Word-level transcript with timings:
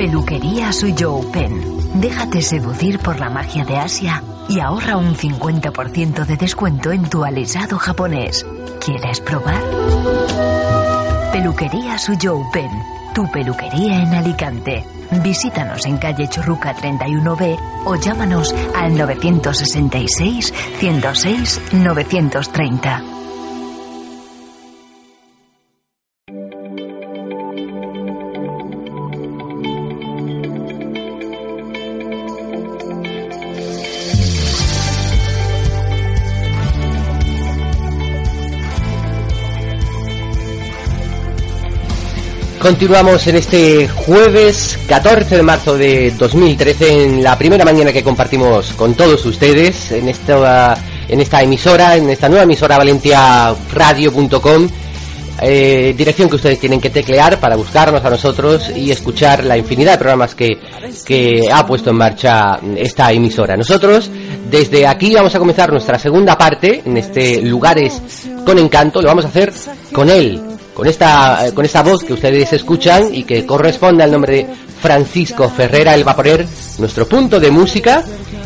Peluquería 0.00 0.72
Suyou 0.72 1.30
Pen. 1.30 2.00
Déjate 2.00 2.40
seducir 2.40 2.98
por 3.00 3.20
la 3.20 3.28
magia 3.28 3.66
de 3.66 3.76
Asia 3.76 4.22
y 4.48 4.58
ahorra 4.58 4.96
un 4.96 5.14
50% 5.14 6.24
de 6.24 6.38
descuento 6.38 6.90
en 6.90 7.10
tu 7.10 7.22
alisado 7.22 7.76
japonés. 7.76 8.46
¿Quieres 8.82 9.20
probar? 9.20 9.62
Peluquería 11.32 11.98
Suyou 11.98 12.50
Pen. 12.50 12.70
Tu 13.14 13.30
peluquería 13.30 14.02
en 14.02 14.14
Alicante. 14.14 14.86
Visítanos 15.22 15.84
en 15.84 15.98
calle 15.98 16.28
Churruca 16.28 16.74
31B 16.74 17.58
o 17.84 17.96
llámanos 17.96 18.54
al 18.74 18.96
966 18.96 20.54
106 20.78 21.60
930. 21.74 23.09
Continuamos 42.60 43.26
en 43.26 43.36
este 43.36 43.88
jueves 43.88 44.78
14 44.86 45.36
de 45.38 45.42
marzo 45.42 45.78
de 45.78 46.10
2013, 46.10 47.04
en 47.04 47.22
la 47.22 47.38
primera 47.38 47.64
mañana 47.64 47.90
que 47.90 48.02
compartimos 48.04 48.74
con 48.74 48.92
todos 48.94 49.24
ustedes 49.24 49.92
en 49.92 50.10
esta, 50.10 50.76
en 51.08 51.22
esta 51.22 51.42
emisora, 51.42 51.96
en 51.96 52.10
esta 52.10 52.28
nueva 52.28 52.44
emisora 52.44 52.76
valentiaradio.com. 52.76 54.68
Eh, 55.42 55.94
dirección 55.96 56.28
que 56.28 56.36
ustedes 56.36 56.60
tienen 56.60 56.82
que 56.82 56.90
teclear 56.90 57.40
para 57.40 57.56
buscarnos 57.56 58.04
a 58.04 58.10
nosotros 58.10 58.70
y 58.76 58.90
escuchar 58.90 59.42
la 59.42 59.56
infinidad 59.56 59.92
de 59.92 59.98
programas 59.98 60.34
que, 60.34 60.58
que 61.06 61.48
ha 61.50 61.66
puesto 61.66 61.88
en 61.88 61.96
marcha 61.96 62.60
esta 62.76 63.10
emisora. 63.10 63.56
Nosotros 63.56 64.10
desde 64.50 64.86
aquí 64.86 65.14
vamos 65.14 65.34
a 65.34 65.38
comenzar 65.38 65.72
nuestra 65.72 65.98
segunda 65.98 66.36
parte 66.36 66.82
en 66.84 66.98
este 66.98 67.40
Lugares 67.40 68.02
con 68.44 68.58
Encanto. 68.58 69.00
Lo 69.00 69.08
vamos 69.08 69.24
a 69.24 69.28
hacer 69.28 69.50
con 69.94 70.10
él, 70.10 70.42
con 70.80 70.88
esta, 70.88 71.44
con 71.54 71.66
esta 71.66 71.82
voz 71.82 72.02
que 72.02 72.14
ustedes 72.14 72.54
escuchan 72.54 73.14
y 73.14 73.24
que 73.24 73.44
corresponde 73.44 74.02
al 74.02 74.10
nombre 74.10 74.32
de 74.32 74.46
Francisco 74.80 75.50
Ferrera 75.50 75.94
el 75.94 76.04
Vaporer, 76.04 76.48
nuestro 76.78 77.06
punto 77.06 77.38
de 77.38 77.50
música. 77.50 78.02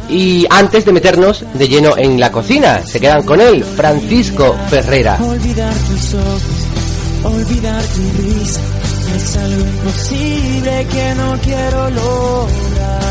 Y 0.09 0.45
antes 0.51 0.85
de 0.85 0.93
meternos 0.93 1.45
de 1.55 1.69
lleno 1.69 1.97
en 1.97 2.19
la 2.19 2.33
cocina, 2.33 2.83
se 2.85 2.99
quedan 2.99 3.23
con 3.23 3.41
él, 3.41 3.63
Francisco 3.63 4.57
Ferrera. 4.69 5.17
Olvidar 5.23 5.73
tus 5.75 6.15
ojos, 6.15 6.67
olvidar 7.23 7.85
tu 7.85 8.23
risa, 8.23 8.61
es 9.17 9.37
algo 9.37 9.61
imposible 9.61 10.87
que 10.91 11.15
no 11.15 11.39
quiero 11.41 11.91
lograr. 11.91 13.05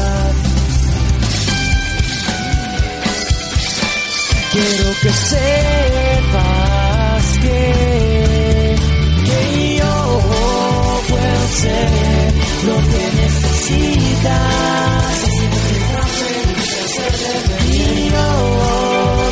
Necesitas. 13.73 15.23
Y 17.69 18.09
yo 18.09 18.27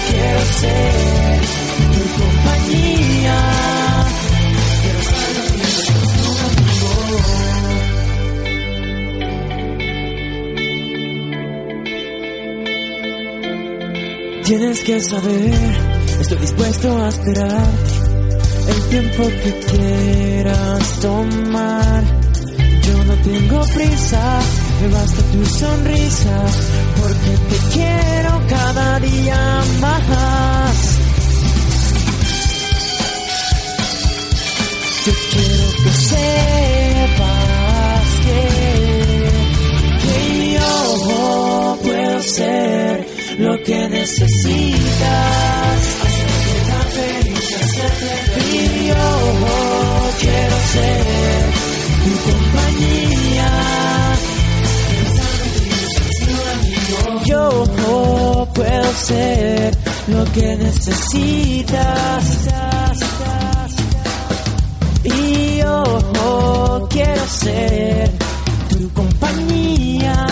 quiero 0.10 0.42
ser 0.60 1.42
tu 1.94 2.04
compañía. 2.22 3.38
Tienes 14.44 14.84
que 14.84 15.00
saber, 15.00 15.54
estoy 16.20 16.38
dispuesto 16.40 17.02
a 17.02 17.08
esperar 17.08 17.70
el 18.68 18.82
tiempo 18.90 19.24
que 19.44 19.52
quieras 19.72 21.00
tomar. 21.02 22.31
Tengo 23.24 23.62
prisa, 23.76 24.40
me 24.82 24.88
basta 24.88 25.22
tu 25.32 25.46
sonrisa, 25.46 26.46
porque 27.00 27.32
te 27.50 27.58
quiero 27.74 28.42
cada 28.50 29.00
día 29.00 29.62
más. 29.80 30.76
Yo 35.06 35.14
quiero 35.32 35.68
que 35.84 35.92
sepas 36.10 38.06
que, 38.26 38.42
que 40.04 40.54
yo 40.54 41.80
puedo 41.84 42.24
ser 42.24 43.06
lo 43.38 43.64
que 43.64 43.90
necesitas. 43.90 44.92
Hacerte 46.06 46.56
tan 46.70 46.88
feliz, 46.98 47.48
hacerte 47.62 48.10
feliz. 48.34 48.72
Y 48.72 48.88
yo 48.88 49.04
quiero 50.20 50.58
ser 50.74 51.71
ser 58.94 59.78
lo 60.08 60.24
que 60.32 60.56
necesitas. 60.58 62.24
Y 65.04 65.58
yo 65.58 66.88
quiero 66.90 67.28
ser 67.28 68.12
tu 68.70 68.90
compañía. 68.94 70.28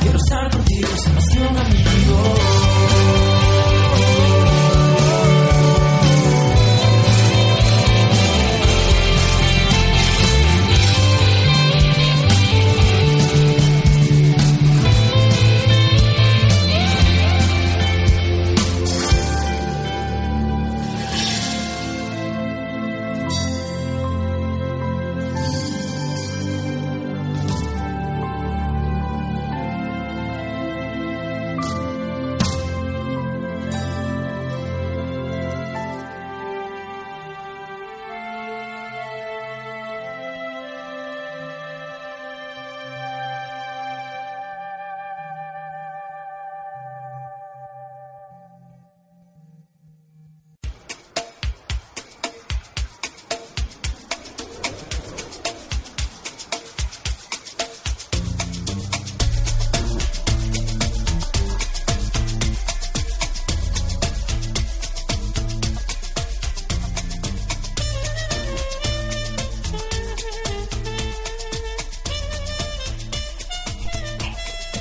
Quiero 0.00 0.18
estar 0.18 0.50
contigo, 0.50 0.88
ser 1.30 1.46
un 1.50 1.58
amigo. 1.58 3.31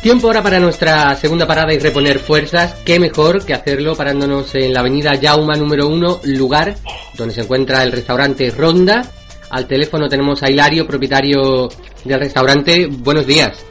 Tiempo 0.01 0.27
ahora 0.27 0.42
para 0.42 0.59
nuestra 0.59 1.15
segunda 1.15 1.45
parada 1.45 1.74
y 1.74 1.77
reponer 1.77 2.18
fuerzas. 2.18 2.74
Qué 2.83 3.00
mejor 3.00 3.45
que 3.45 3.53
hacerlo 3.53 3.95
parándonos 3.95 4.56
en 4.56 4.74
la 4.74 4.80
avenida 4.80 5.13
Yauma 5.13 5.53
número 5.56 5.88
1, 5.88 6.21
lugar 6.24 6.75
donde 7.13 7.36
se 7.36 7.42
encuentra 7.42 7.83
el 7.83 7.92
restaurante 7.92 8.50
Ronda. 8.50 9.03
Al 9.51 9.68
teléfono 9.68 10.07
tenemos 10.09 10.42
a 10.42 10.50
Hilario, 10.50 10.88
propietario 10.88 11.69
del 12.03 12.19
restaurante. 12.19 12.88
Buenos 12.88 13.27
días. 13.27 13.63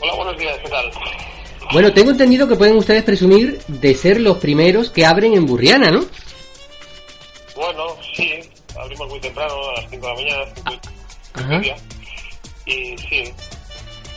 Hola, 0.00 0.14
buenos 0.14 0.38
días, 0.38 0.56
¿qué 0.62 0.68
tal? 0.68 0.90
Bueno, 1.72 1.92
tengo 1.92 2.12
entendido 2.12 2.46
que 2.46 2.54
pueden 2.54 2.76
ustedes 2.76 3.02
presumir 3.02 3.58
de 3.66 3.94
ser 3.94 4.20
los 4.20 4.36
primeros 4.38 4.90
que 4.90 5.04
abren 5.04 5.34
en 5.34 5.44
Burriana, 5.44 5.90
¿no? 5.90 6.04
Bueno, 7.56 7.96
sí, 8.14 8.30
abrimos 8.78 9.08
muy 9.08 9.18
temprano, 9.18 9.54
a 9.70 9.80
las 9.80 9.90
5 9.90 10.06
de 10.06 10.12
la 10.12 10.14
mañana, 10.14 10.52
5 10.54 10.70
y 10.70 11.40
Ajá. 11.40 11.58
media. 11.58 11.76
Y 12.66 12.96
sí, 12.98 13.32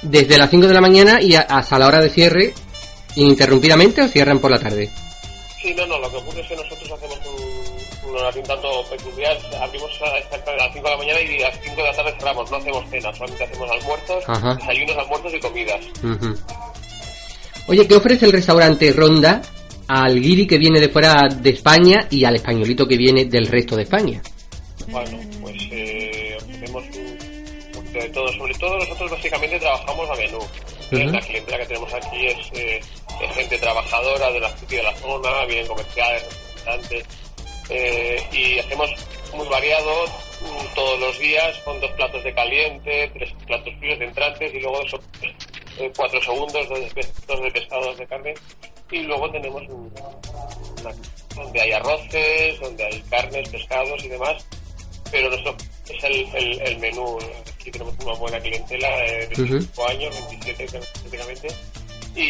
Desde 0.02 0.38
las 0.38 0.50
5 0.50 0.68
de 0.68 0.74
la 0.74 0.82
mañana 0.82 1.22
y 1.22 1.36
a- 1.36 1.42
hasta 1.42 1.80
la 1.80 1.88
hora 1.88 2.00
de 2.02 2.10
cierre, 2.10 2.54
ininterrumpidamente 3.16 4.02
o 4.02 4.08
cierran 4.08 4.40
por 4.40 4.52
la 4.52 4.60
tarde. 4.60 4.90
sí, 5.62 5.74
no, 5.76 5.86
no, 5.88 5.98
lo 6.00 6.10
que 6.10 6.18
ocurre 6.18 6.42
es 6.42 6.48
que 6.48 6.56
nosotros 6.56 6.92
hacemos 6.92 7.18
un, 7.26 8.10
un 8.10 8.16
horario 8.18 8.42
un 8.42 8.48
tanto 8.48 8.68
peculiar. 8.90 9.38
Abrimos 9.62 9.90
a, 10.02 10.10
las 10.14 10.74
5 10.74 10.86
de 10.86 10.92
la 10.92 10.98
mañana 10.98 11.20
y 11.22 11.42
a 11.44 11.50
las 11.50 11.60
5 11.64 11.76
de 11.76 11.84
la 11.84 11.94
tarde 11.96 12.14
cerramos. 12.20 12.52
No 12.52 12.58
hacemos 12.58 12.90
cena, 12.90 13.14
solamente 13.14 13.44
hacemos 13.44 13.70
almuerzos, 13.72 14.24
Ajá. 14.28 14.56
desayunos, 14.56 14.98
almuerzos 14.98 15.34
y 15.34 15.40
comidas. 15.40 15.86
Ujú. 16.04 16.36
Oye, 17.68 17.88
¿qué 17.88 17.96
ofrece 17.96 18.26
el 18.26 18.32
restaurante 18.32 18.94
Ronda 18.94 19.42
al 19.88 20.22
guiri 20.22 20.46
que 20.48 20.58
viene 20.58 20.80
de 20.80 20.90
fuera 20.90 21.28
de 21.30 21.50
España 21.50 22.08
y 22.10 22.24
al 22.24 22.36
españolito 22.36 22.88
que 22.88 22.98
viene 22.98 23.26
del 23.26 23.48
resto 23.48 23.76
de 23.76 23.84
España? 23.84 24.22
Bueno, 24.88 25.20
pues 25.42 25.56
eh, 25.72 26.38
ofrecemos 26.42 26.84
un 26.96 27.07
poquito 28.00 28.02
de 28.02 28.10
todo. 28.10 28.34
Sobre 28.38 28.54
todo 28.56 28.78
nosotros 28.78 29.12
básicamente 29.12 29.60
trabajamos 29.60 30.10
a 30.10 30.16
menú. 30.16 30.40
La 31.12 31.20
clientela 31.22 31.58
que 31.60 31.66
tenemos 31.66 31.94
aquí 31.94 32.26
es 32.28 32.38
eh, 32.54 32.82
de 33.20 33.28
gente 33.30 33.58
trabajadora 33.58 34.32
de 34.32 34.40
la, 34.40 34.52
de 34.70 34.84
la 34.84 34.96
zona, 34.96 35.46
vienen 35.46 35.68
comerciales, 35.68 36.24
representantes. 36.24 37.06
eh, 37.70 38.24
y 38.32 38.60
hacemos 38.60 38.90
muy 39.36 39.48
variado 39.50 40.06
mm, 40.06 40.74
todos 40.76 41.00
los 41.00 41.20
días 41.20 41.58
con 41.66 41.80
dos 41.82 41.92
platos 41.92 42.24
de 42.24 42.34
caliente, 42.34 43.12
tres 43.14 43.34
platos 43.46 43.74
fríos 43.80 44.00
de 44.00 44.06
entrantes 44.06 44.54
y 44.54 44.60
luego 44.62 44.82
eh, 45.80 45.92
cuatro 45.96 46.22
segundos, 46.22 46.70
dos 46.70 46.80
de, 46.80 47.06
dos 47.28 47.42
de 47.42 47.52
pescado, 47.52 47.82
dos 47.88 47.98
de 47.98 48.08
carne. 48.08 48.34
Y 48.90 49.00
luego 49.00 49.30
tenemos 49.32 49.62
un- 49.64 49.94
una, 50.80 50.96
donde 51.36 51.62
hay 51.62 51.72
arroces, 51.74 52.60
donde 52.62 52.86
hay 52.86 53.02
carnes, 53.10 53.50
pescados 53.50 54.04
y 54.06 54.08
demás 54.08 54.46
pero 55.10 55.34
eso 55.34 55.56
es 55.90 56.04
el, 56.04 56.36
el, 56.36 56.62
el 56.64 56.78
menú. 56.80 57.18
Aquí 57.68 57.80
tenemos 57.80 57.96
una 58.02 58.14
buena 58.14 58.40
clientela 58.40 58.88
de 58.88 59.28
25 59.36 59.88
años, 59.90 60.16
27 60.30 60.80
prácticamente, 60.80 61.48
y, 62.16 62.22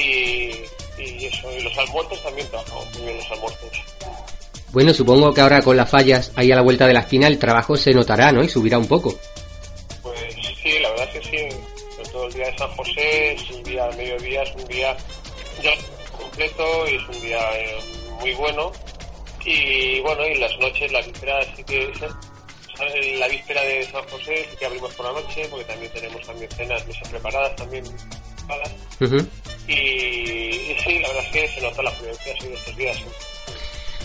y 0.99 1.25
eso, 1.27 1.51
y 1.51 1.61
los 1.61 1.77
almuerzos 1.77 2.23
también 2.23 2.47
trabajamos 2.47 2.91
muy 2.95 3.03
bien 3.03 3.17
los 3.17 3.31
almuerzos. 3.31 3.71
Bueno, 4.71 4.93
supongo 4.95 5.31
que 5.35 5.41
ahora 5.41 5.61
con 5.61 5.77
las 5.77 5.91
fallas 5.91 6.31
ahí 6.35 6.51
a 6.51 6.55
la 6.55 6.63
vuelta 6.63 6.87
de 6.87 6.93
la 6.95 7.01
esquina 7.01 7.27
el 7.27 7.37
trabajo 7.37 7.77
se 7.77 7.93
notará, 7.93 8.31
¿no? 8.31 8.43
Y 8.43 8.49
subirá 8.49 8.79
un 8.79 8.87
poco. 8.87 9.15
Pues 10.01 10.19
sí, 10.63 10.79
la 10.79 10.89
verdad 10.89 11.07
es 11.13 11.29
que 11.29 11.37
sí, 11.37 11.55
todo 12.11 12.25
el 12.25 12.33
día 12.33 12.47
de 12.47 12.57
San 12.57 12.69
José 12.69 13.33
es 13.33 13.51
un 13.51 13.61
día, 13.61 13.85
al 13.85 13.95
mediodía 13.95 14.41
es 14.41 14.55
un 14.55 14.65
día 14.65 14.97
ya 15.61 15.71
completo 16.17 16.63
y 16.89 16.95
es 16.95 17.15
un 17.15 17.21
día 17.21 17.39
eh, 17.59 17.79
muy 18.21 18.33
bueno. 18.33 18.71
Y 19.45 19.99
bueno, 19.99 20.25
y 20.25 20.39
las 20.39 20.57
noches, 20.57 20.91
la 20.91 21.01
víspera 21.03 21.39
sí 21.55 21.63
que 21.63 21.91
la 23.19 23.27
víspera 23.27 23.61
de 23.63 23.83
San 23.91 24.03
José 24.09 24.47
que 24.57 24.65
abrimos 24.65 24.93
por 24.93 25.05
la 25.05 25.19
noche 25.19 25.47
porque 25.49 25.65
también 25.65 25.91
tenemos 25.91 26.25
también 26.25 26.49
cenas, 26.51 26.85
mesas 26.87 27.09
preparadas 27.09 27.55
también 27.55 27.83
preparadas. 28.37 28.71
Y, 29.67 29.73
y 29.73 30.77
sí, 30.83 30.99
la 30.99 31.07
verdad 31.09 31.23
es 31.25 31.31
que 31.31 31.47
se 31.55 31.61
nota 31.61 31.81
la 31.83 31.89
así 31.89 32.47
de 32.47 32.53
estos 32.53 32.75
días. 32.77 32.97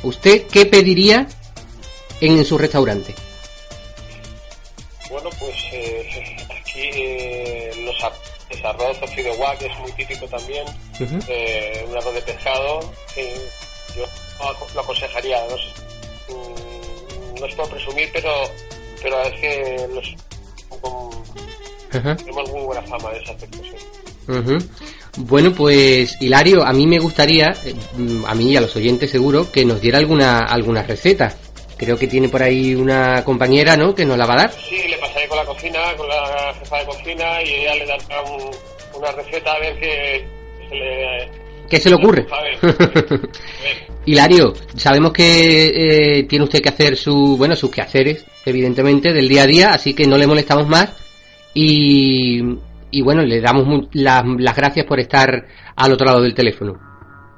¿Usted 0.03 0.47
qué 0.49 0.67
pediría 0.67 1.29
en 2.21 2.45
su 2.45 2.59
restaurante? 2.59 3.15
Bueno, 5.11 5.31
pues 5.39 5.57
eh, 5.73 6.37
aquí 6.61 6.81
eh, 6.81 7.71
los 7.85 7.97
el 8.51 8.67
arroz 8.67 8.99
fideuá, 9.15 9.57
que 9.57 9.67
es 9.67 9.79
muy 9.79 9.93
típico 9.93 10.27
también, 10.27 10.65
eh, 11.29 11.85
un 11.89 11.97
arroz 11.97 12.15
de 12.15 12.23
pescado, 12.23 12.93
que 13.15 13.35
yo 13.97 14.05
lo 14.75 14.81
aconsejaría. 14.81 15.43
No, 15.49 15.57
sé, 15.57 16.62
no 17.43 17.49
es 17.49 17.55
por 17.55 17.69
presumir, 17.69 18.09
pero, 18.13 18.31
pero 19.03 19.21
es 19.23 19.41
que 19.41 19.87
los, 19.95 20.15
tenemos 21.91 22.51
muy 22.51 22.63
buena 22.63 22.83
fama 22.83 23.11
de 23.11 23.19
ese 23.19 23.33
aspecto. 23.33 23.59
sí. 23.63 24.69
Bueno, 25.19 25.53
pues 25.53 26.17
Hilario, 26.23 26.63
a 26.65 26.73
mí 26.73 26.87
me 26.87 26.99
gustaría, 26.99 27.53
mm, 27.99 28.25
a 28.25 28.35
mí 28.35 28.51
y 28.53 28.57
a 28.57 28.61
los 28.63 28.75
oyentes 28.77 29.11
seguro, 29.11 29.51
que 29.53 29.65
nos 29.65 29.81
diera 29.81 29.99
alguna, 29.99 30.39
alguna 30.39 30.83
receta. 30.83 31.37
Creo 31.77 31.99
que 31.99 32.07
tiene 32.07 32.29
por 32.29 32.43
ahí 32.43 32.75
una 32.75 33.23
compañera, 33.25 33.77
¿no? 33.77 33.95
Que 33.95 34.07
nos 34.07 34.17
la 34.17 34.25
va 34.25 34.35
a 34.35 34.37
dar. 34.39 34.53
Sí, 34.53 34.79
le 34.89 34.97
pasaré 34.99 35.27
con 35.29 35.37
la 35.37 35.45
cocina, 35.45 35.81
con 35.97 36.09
la 36.09 36.55
jefa 36.61 36.79
de 36.79 36.85
cocina, 36.87 37.43
y 37.43 37.51
ella 37.55 37.75
le 37.75 37.87
dará 37.87 38.23
un- 38.23 38.51
una 38.95 39.13
receta 39.13 39.53
a 39.53 39.59
ver 39.59 39.79
qué 39.81 40.27
se 40.69 40.75
le... 40.77 41.42
¿Qué 41.73 41.81
se 41.81 41.89
le 41.89 41.97
ocurre? 41.97 42.27
A 42.31 42.37
a. 42.37 43.21
Hilario, 44.05 44.53
sabemos 44.77 45.11
que 45.11 46.19
eh, 46.19 46.25
tiene 46.25 46.45
usted 46.45 46.61
que 46.61 46.69
hacer 46.69 46.99
su, 46.99 47.39
bueno, 47.39 47.57
sus 47.57 47.71
quehaceres, 47.71 48.27
evidentemente, 48.45 49.11
del 49.11 49.27
día 49.27 49.45
a 49.45 49.47
día, 49.47 49.69
así 49.71 49.95
que 49.95 50.07
no 50.07 50.19
le 50.19 50.27
molestamos 50.27 50.69
más 50.69 50.95
y, 51.55 52.43
y 52.91 53.01
bueno, 53.01 53.23
le 53.23 53.41
damos 53.41 53.89
las, 53.93 54.23
las 54.37 54.55
gracias 54.55 54.85
por 54.85 55.01
estar 55.01 55.47
al 55.75 55.93
otro 55.95 56.05
lado 56.05 56.21
del 56.21 56.35
teléfono. 56.35 56.75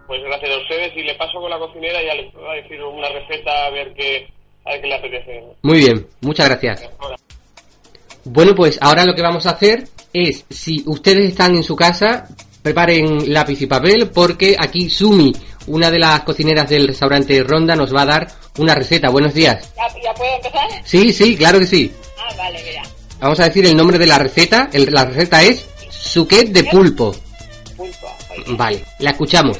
Pues 0.08 0.20
gracias 0.24 0.50
a 0.50 0.58
ustedes 0.62 0.96
y 0.96 1.04
le 1.04 1.14
paso 1.14 1.38
con 1.38 1.48
la 1.48 1.58
cocinera 1.60 2.02
y 2.02 2.06
ya 2.06 2.14
le 2.14 2.24
puedo 2.32 2.50
decir 2.54 2.82
una 2.82 3.08
receta 3.10 3.66
a 3.66 3.70
ver 3.70 3.94
qué, 3.94 4.26
a 4.64 4.72
ver 4.72 4.80
qué 4.80 4.88
le 4.88 4.94
apetece. 4.96 5.44
Muy 5.62 5.78
bien, 5.78 6.08
muchas 6.22 6.48
gracias. 6.48 6.90
Bueno, 8.24 8.52
pues 8.56 8.80
ahora 8.82 9.04
lo 9.04 9.14
que 9.14 9.22
vamos 9.22 9.46
a 9.46 9.50
hacer 9.50 9.84
es, 10.12 10.44
si 10.50 10.82
ustedes 10.86 11.26
están 11.26 11.54
en 11.54 11.62
su 11.62 11.76
casa, 11.76 12.26
preparen 12.64 13.30
lápiz 13.30 13.60
y 13.60 13.66
papel 13.66 14.08
porque 14.08 14.56
aquí 14.58 14.88
Sumi, 14.88 15.30
una 15.66 15.90
de 15.90 15.98
las 15.98 16.22
cocineras 16.22 16.66
del 16.70 16.88
restaurante 16.88 17.42
Ronda, 17.44 17.76
nos 17.76 17.94
va 17.94 18.02
a 18.02 18.06
dar 18.06 18.26
una 18.56 18.74
receta. 18.74 19.10
Buenos 19.10 19.34
días. 19.34 19.70
¿Ya, 19.76 19.82
ya 20.02 20.14
puedo 20.14 20.34
empezar? 20.36 20.66
Sí, 20.82 21.12
sí, 21.12 21.36
claro 21.36 21.58
que 21.58 21.66
sí. 21.66 21.92
Ah, 22.18 22.34
vale, 22.38 22.62
mira. 22.64 22.82
Vamos 23.20 23.38
a 23.40 23.44
decir 23.44 23.66
el 23.66 23.76
nombre 23.76 23.98
de 23.98 24.06
la 24.06 24.18
receta. 24.18 24.70
El- 24.72 24.86
la 24.90 25.04
receta 25.04 25.42
es 25.42 25.66
suquet 25.90 26.48
de 26.48 26.64
pulpo. 26.64 27.14
Pulpo. 27.76 28.06
oye. 28.30 28.44
Vale, 28.56 28.84
la 29.00 29.10
escuchamos. 29.10 29.58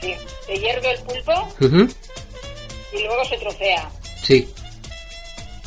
Sí, 0.00 0.14
se 0.46 0.54
hierve 0.58 0.90
el 0.90 1.00
pulpo 1.00 1.32
y 1.60 3.02
luego 3.04 3.24
se 3.28 3.36
trocea. 3.36 3.90
Sí. 4.22 4.48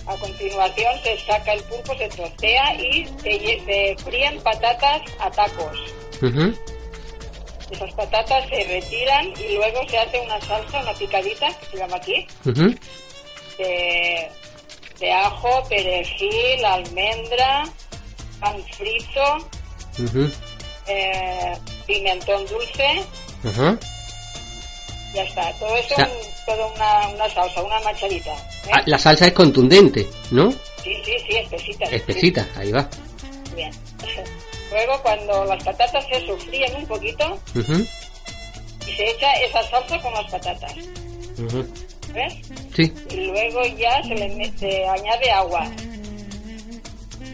A 0.08 0.16
continuación 0.18 0.94
se 1.04 1.18
saca 1.28 1.54
el 1.54 1.62
pulpo, 1.64 1.96
se 1.96 2.08
trocea 2.10 2.74
y 2.82 3.06
se, 3.22 3.64
se 3.66 3.96
fríen 4.04 4.40
patatas 4.42 5.02
a 5.20 5.30
tacos. 5.30 5.78
Ujú, 6.22 6.54
Esas 7.72 7.92
patatas 7.94 8.48
se 8.50 8.64
retiran 8.64 9.28
y 9.40 9.56
luego 9.56 9.88
se 9.90 9.98
hace 9.98 10.20
una 10.20 10.40
salsa, 10.42 10.80
una 10.82 10.94
picadita, 10.94 11.48
que 11.60 11.66
se 11.72 11.78
llama 11.78 11.98
aquí, 11.98 12.28
de, 13.58 14.30
de 15.00 15.12
ajo, 15.14 15.64
perejil, 15.68 16.64
almendra, 16.66 17.64
pan 18.40 18.64
frito, 18.78 19.50
eh, 20.88 21.54
pimentón 21.88 22.46
dulce, 22.46 23.04
ya 25.14 25.24
está. 25.24 25.52
Todo 25.60 25.76
eso, 25.78 25.94
O 25.94 25.98
sea- 25.98 26.08
un- 26.10 26.46
toda 26.46 26.68
una, 26.68 27.08
una 27.10 27.30
salsa, 27.30 27.64
una 27.64 27.80
machadita. 27.80 28.32
¿eh? 28.34 28.72
Ah, 28.74 28.84
La 28.86 28.98
salsa 29.00 29.26
es 29.28 29.34
contundente, 29.34 30.08
¿no? 30.32 30.52
Sí, 30.52 30.94
sí, 31.04 31.14
sí, 31.28 31.38
espesita. 31.38 31.86
Espesita, 31.86 32.48
ahí 32.56 32.72
va. 32.72 32.88
Bien. 33.56 33.72
Luego, 34.76 35.02
cuando 35.04 35.46
las 35.46 35.64
patatas 35.64 36.06
se 36.12 36.26
sofríen 36.28 36.76
un 36.76 36.86
poquito, 36.86 37.40
Ujú, 37.56 37.74
y 38.88 38.92
se 38.92 39.10
echa 39.10 39.32
esa 39.36 39.64
salsa 39.70 39.98
con 40.02 40.14
las 40.14 40.30
patatas. 40.30 40.74
ujú. 41.40 41.66
¿Ves? 42.14 42.34
Sí, 42.76 42.94
Y 43.10 43.16
luego 43.28 43.62
ya 43.78 44.04
se 44.04 44.16
le 44.16 44.28
me- 44.36 44.52
se 44.58 44.86
añade 44.86 45.32
agua. 45.32 45.66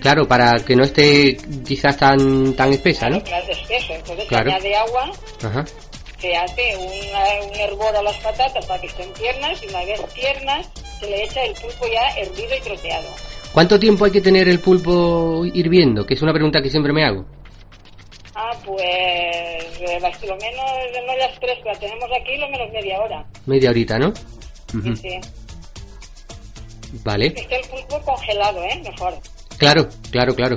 claro, 0.01 0.27
para 0.27 0.53
que 0.65 0.75
no 0.75 0.83
esté 0.83 1.37
quizás 1.65 1.97
tan 1.97 2.53
tan 2.53 2.73
espesa, 2.73 3.09
¿no? 3.09 3.21
Claro, 3.23 3.51
espeso. 3.51 3.93
Entonces 3.93 4.25
Claro. 4.27 4.49
se 4.49 4.55
añade 4.57 4.75
agua, 4.75 5.11
Ajá. 5.43 5.65
se 6.19 6.35
hace 6.35 6.77
una- 6.77 7.45
un 7.47 7.55
hervor 7.59 7.95
a 7.95 8.01
las 8.03 8.17
patatas 8.17 8.65
para 8.65 8.79
que 8.81 8.87
estén 8.87 9.11
tiernas, 9.13 9.61
y 9.63 9.67
una 9.67 9.83
vez 9.83 9.99
tiernas, 10.13 10.67
se 10.99 11.07
le 11.09 11.23
echa 11.23 11.43
el 11.43 11.53
pulpo 11.53 11.85
ya 11.91 12.07
hervido 12.21 12.55
y 12.55 12.61
troceado. 12.61 13.07
¿Cuánto 13.53 13.77
tiempo 13.77 14.05
hay 14.05 14.11
que 14.11 14.21
tener 14.21 14.47
el 14.47 14.59
pulpo 14.59 15.43
hirviendo? 15.45 16.05
Que 16.05 16.13
es 16.13 16.21
una 16.21 16.31
pregunta 16.33 16.61
que 16.61 16.69
siempre 16.69 16.93
me 16.93 17.03
hago. 17.03 17.25
Ah, 18.43 18.57
pues 18.65 18.81
eh, 18.83 19.99
las- 20.01 20.21
lo 20.23 20.35
menos, 20.37 20.65
no 21.05 21.15
las 21.15 21.39
tres 21.39 21.59
que 21.61 21.69
las 21.69 21.79
tenemos 21.79 22.09
aquí, 22.19 22.35
lo 22.37 22.49
menos 22.49 22.71
media 22.71 22.99
hora. 22.99 23.23
Media 23.45 23.69
horita, 23.69 23.99
¿no? 23.99 24.07
Ujú. 24.73 24.95
Sí. 24.95 25.19
Vale. 27.03 27.33
Es 27.35 27.45
que 27.47 27.55
el 27.57 27.67
pulpo 27.67 28.01
congelado, 28.01 28.63
¿eh? 28.63 28.81
Mejor. 28.83 29.13
Claro, 29.57 29.87
claro, 30.09 30.33
claro. 30.35 30.55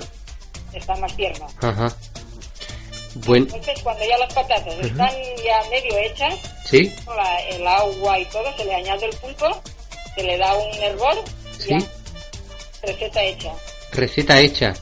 Está 0.73 0.97
más 0.97 1.15
tierno. 1.15 1.47
Ajá. 1.61 1.95
Buen, 3.27 3.43
Entonces, 3.45 3.81
cuando 3.83 4.05
ya 4.05 4.17
las 4.19 4.33
patatas 4.33 4.75
están 4.81 5.11
ya 5.45 5.63
medio 5.71 5.97
hechas, 5.99 6.35
¿sí? 6.65 6.91
con 7.05 7.17
la- 7.17 7.41
el 7.49 7.67
agua 7.67 8.19
y 8.19 8.25
todo, 8.27 8.57
se 8.57 8.65
le 8.65 8.75
añade 8.75 9.07
el 9.07 9.17
pulpo, 9.19 9.61
se 10.17 10.23
le 10.25 10.37
da 10.39 10.53
un 10.57 10.75
hervor, 10.83 11.17
Sí. 11.59 11.69
ya, 11.69 11.79
receta 12.83 13.23
hecha. 13.23 13.53
Receta 13.93 14.41
hecha. 14.41 14.75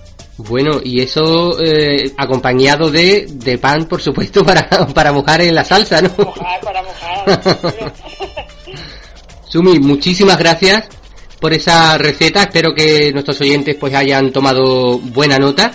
Bueno, 0.48 0.80
y 0.82 1.00
eso 1.00 1.62
eh, 1.62 2.12
acompañado 2.16 2.90
de, 2.90 3.26
de 3.28 3.58
pan, 3.58 3.86
por 3.86 4.00
supuesto, 4.00 4.44
para, 4.44 4.68
para 4.94 5.12
mojar 5.12 5.42
en 5.42 5.54
la 5.54 5.64
salsa, 5.64 6.00
¿no? 6.00 6.10
Mojar 6.16 6.60
para 6.60 6.82
mojar. 6.82 7.92
Sumi, 9.48 9.78
muchísimas 9.78 10.38
gracias 10.38 10.88
por 11.40 11.52
esa 11.52 11.98
receta. 11.98 12.44
Espero 12.44 12.72
que 12.74 13.12
nuestros 13.12 13.40
oyentes 13.40 13.76
pues 13.76 13.94
hayan 13.94 14.32
tomado 14.32 14.98
buena 14.98 15.38
nota. 15.38 15.72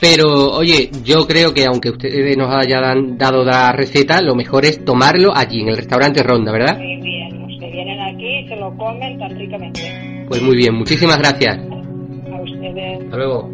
Pero, 0.00 0.50
oye, 0.52 0.90
yo 1.04 1.28
creo 1.28 1.54
que 1.54 1.64
aunque 1.66 1.90
ustedes 1.90 2.36
nos 2.36 2.52
hayan 2.52 3.16
dado 3.16 3.44
la 3.44 3.70
receta, 3.70 4.20
lo 4.20 4.34
mejor 4.34 4.64
es 4.64 4.84
tomarlo 4.84 5.32
allí, 5.32 5.60
en 5.60 5.68
el 5.68 5.76
restaurante 5.76 6.22
Ronda, 6.24 6.50
¿verdad? 6.50 6.76
Muy 6.76 6.96
bien, 7.02 7.38
los 7.40 7.60
que 7.60 7.70
vienen 7.70 8.00
aquí 8.00 8.48
se 8.48 8.56
lo 8.56 8.76
comen 8.76 9.18
tan 9.18 9.38
ricamente. 9.38 10.24
Pues 10.28 10.42
muy 10.42 10.56
bien, 10.56 10.74
muchísimas 10.74 11.18
gracias. 11.18 11.58
Hasta 12.68 13.16
luego. 13.16 13.50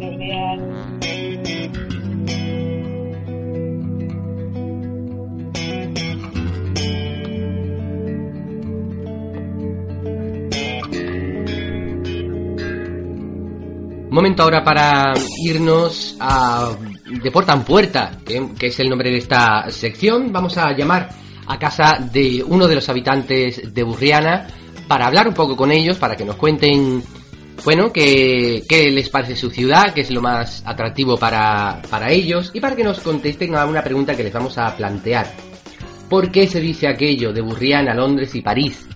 Momento 14.11 14.43
ahora 14.43 14.63
para 14.63 15.13
irnos 15.43 16.17
a 16.19 16.71
de 17.23 17.31
puerta 17.31 17.53
en 17.53 17.63
puerta, 17.63 18.11
que, 18.25 18.49
que 18.57 18.67
es 18.67 18.79
el 18.79 18.89
nombre 18.89 19.09
de 19.09 19.17
esta 19.17 19.69
sección. 19.69 20.31
Vamos 20.31 20.57
a 20.57 20.71
llamar 20.73 21.09
a 21.47 21.57
casa 21.57 21.97
de 22.11 22.43
uno 22.45 22.67
de 22.67 22.75
los 22.75 22.89
habitantes 22.89 23.73
de 23.73 23.83
Burriana 23.83 24.47
para 24.87 25.07
hablar 25.07 25.27
un 25.27 25.33
poco 25.33 25.55
con 25.55 25.71
ellos, 25.71 25.97
para 25.97 26.15
que 26.15 26.25
nos 26.25 26.35
cuenten, 26.35 27.03
bueno, 27.63 27.91
qué, 27.91 28.63
qué 28.67 28.89
les 28.89 29.09
parece 29.09 29.35
su 29.35 29.49
ciudad, 29.49 29.93
qué 29.93 30.01
es 30.01 30.11
lo 30.11 30.21
más 30.21 30.63
atractivo 30.65 31.17
para, 31.17 31.81
para 31.89 32.11
ellos 32.11 32.51
y 32.53 32.59
para 32.59 32.75
que 32.75 32.83
nos 32.83 32.99
contesten 32.99 33.55
a 33.55 33.65
una 33.65 33.83
pregunta 33.83 34.15
que 34.15 34.23
les 34.23 34.33
vamos 34.33 34.57
a 34.57 34.75
plantear. 34.75 35.27
¿Por 36.09 36.31
qué 36.31 36.47
se 36.47 36.59
dice 36.59 36.87
aquello 36.87 37.31
de 37.31 37.41
Burriana, 37.41 37.93
Londres 37.93 38.33
y 38.33 38.41
París? 38.41 38.87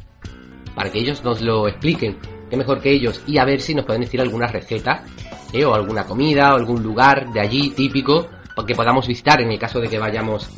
Para 0.75 0.91
que 0.91 0.99
ellos 0.99 1.23
nos 1.23 1.41
lo 1.41 1.67
expliquen. 1.67 2.17
Qué 2.49 2.57
mejor 2.57 2.81
que 2.81 2.91
ellos. 2.91 3.21
Y 3.27 3.37
a 3.37 3.45
ver 3.45 3.61
si 3.61 3.75
nos 3.75 3.85
pueden 3.85 4.01
decir 4.01 4.19
alguna 4.19 4.47
receta, 4.47 5.03
¿eh? 5.51 5.63
o 5.63 5.75
alguna 5.75 6.05
comida, 6.05 6.53
o 6.53 6.57
algún 6.57 6.81
lugar 6.81 7.31
de 7.31 7.39
allí 7.39 7.69
típico, 7.71 8.27
que 8.65 8.75
podamos 8.75 9.07
visitar 9.07 9.41
en 9.41 9.51
el 9.51 9.59
caso 9.59 9.79
de 9.79 9.87
que 9.87 9.99
vayamos, 9.99 10.49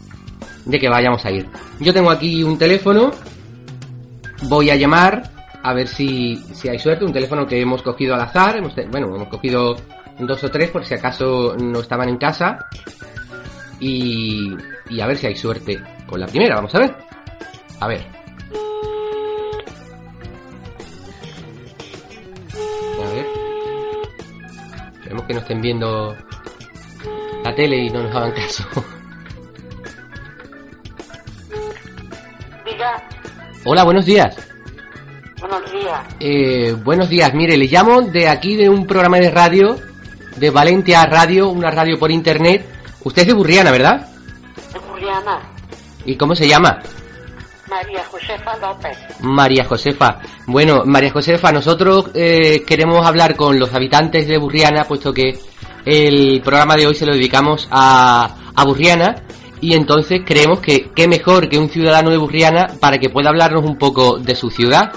de 0.66 0.80
que 0.80 0.88
vayamos 0.88 1.26
a 1.26 1.32
ir. 1.32 1.48
Yo 1.80 1.94
tengo 1.94 2.10
aquí 2.10 2.44
un 2.44 2.58
teléfono. 2.58 3.12
Voy 4.44 4.70
a 4.70 4.76
llamar 4.76 5.35
a 5.66 5.74
ver 5.74 5.88
si, 5.88 6.36
si 6.54 6.70
hay 6.70 6.78
suerte. 6.78 7.06
Un 7.06 7.12
teléfono 7.12 7.48
que 7.48 7.60
hemos 7.60 7.82
cogido 7.82 8.14
al 8.14 8.22
azar. 8.22 8.56
Hemos 8.58 8.76
bueno, 8.92 9.08
hemos 9.16 9.30
cogido 9.30 9.76
dos 10.20 10.44
o 10.44 10.52
tres 10.52 10.70
por 10.70 10.86
si 10.86 10.94
acaso 10.94 11.56
no 11.58 11.80
estaban 11.80 12.08
en 12.08 12.18
casa. 12.18 12.68
Y, 13.80 14.54
y 14.92 15.02
a 15.02 15.08
ver 15.08 15.18
si 15.18 15.26
hay 15.26 15.36
suerte 15.36 15.82
con 16.06 16.20
la 16.20 16.28
primera. 16.28 16.58
Vamos 16.58 16.76
a 16.76 16.80
ver. 16.80 16.96
A 17.80 17.88
ver. 17.88 18.06
A 23.04 23.10
ver. 23.10 23.26
Esperemos 24.94 25.26
que 25.26 25.34
no 25.34 25.40
estén 25.40 25.62
viendo 25.62 26.16
la 27.44 27.56
tele 27.56 27.86
y 27.86 27.90
no 27.90 28.04
nos 28.04 28.16
hagan 28.16 28.34
caso. 28.34 28.64
Diga, 32.66 33.04
Hola, 33.66 33.84
buenos 33.84 34.06
días. 34.06 34.55
Buenos 35.86 36.08
días. 36.08 36.16
Eh, 36.20 36.74
buenos 36.84 37.10
días, 37.10 37.34
mire, 37.34 37.58
le 37.58 37.66
llamo 37.66 38.02
de 38.02 38.28
aquí 38.28 38.56
de 38.56 38.70
un 38.70 38.86
programa 38.86 39.18
de 39.18 39.32
radio, 39.32 39.78
de 40.38 40.50
Valencia 40.50 41.06
Radio, 41.06 41.50
una 41.50 41.72
radio 41.72 41.98
por 42.00 42.12
internet. 42.12 42.66
Usted 43.04 43.24
es 43.24 43.28
de 43.28 43.34
Burriana, 43.34 43.72
¿verdad? 43.72 44.08
De 44.74 44.80
Juliana, 44.80 45.40
¿Y 46.06 46.16
cómo 46.16 46.36
se 46.36 46.48
llama? 46.48 46.82
María 47.70 48.04
Josefa 48.12 48.58
López. 48.58 48.98
María 49.22 49.66
Josefa. 49.66 50.20
Bueno, 50.48 50.84
María 50.86 51.12
Josefa, 51.12 51.52
nosotros 51.52 52.12
eh, 52.14 52.64
queremos 52.66 53.06
hablar 53.06 53.36
con 53.36 53.60
los 53.60 53.74
habitantes 53.74 54.28
de 54.28 54.38
Burriana, 54.38 54.86
puesto 54.86 55.14
que 55.14 55.40
el 55.86 56.42
programa 56.42 56.76
de 56.76 56.88
hoy 56.88 56.96
se 56.96 57.06
lo 57.06 57.14
dedicamos 57.14 57.68
a, 57.72 58.36
a 58.56 58.64
Burriana. 58.66 59.16
Y 59.62 59.74
entonces 59.74 60.22
creemos 60.26 60.60
que 60.60 60.92
qué 60.96 61.08
mejor 61.08 61.50
que 61.50 61.58
un 61.58 61.70
ciudadano 61.70 62.12
de 62.12 62.18
Burriana 62.18 62.68
para 62.80 63.00
que 63.00 63.10
pueda 63.10 63.30
hablarnos 63.30 63.64
un 63.64 63.78
poco 63.78 64.20
de 64.20 64.36
su 64.36 64.52
ciudad. 64.52 64.92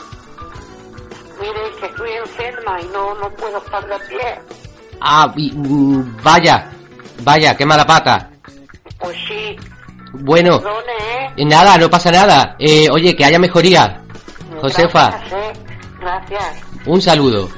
Y 2.81 2.87
no, 2.93 3.15
no 3.15 3.31
puedo 3.31 3.59
estar 3.59 3.85
de 3.87 3.99
pie. 4.09 4.41
Ah, 5.01 5.33
y, 5.37 5.53
mm, 5.53 6.23
vaya, 6.23 6.71
vaya, 7.23 7.57
qué 7.57 7.65
mala 7.65 7.87
pata. 7.87 8.31
Pues 8.99 9.17
sí, 9.29 9.57
Bueno, 10.13 10.59
perdone, 10.61 10.93
¿eh? 10.93 11.31
eh, 11.37 11.45
nada, 11.45 11.79
no 11.79 11.89
pasa 11.89 12.11
nada. 12.11 12.57
Eh, 12.59 12.89
oye, 12.91 13.15
que 13.15 13.25
haya 13.25 13.39
mejoría. 13.39 14.03
Josefa. 14.61 15.11
Gracias, 15.11 15.33
¿eh? 15.33 15.53
Gracias. 16.01 16.63
Un 16.87 17.01
saludo. 17.01 17.49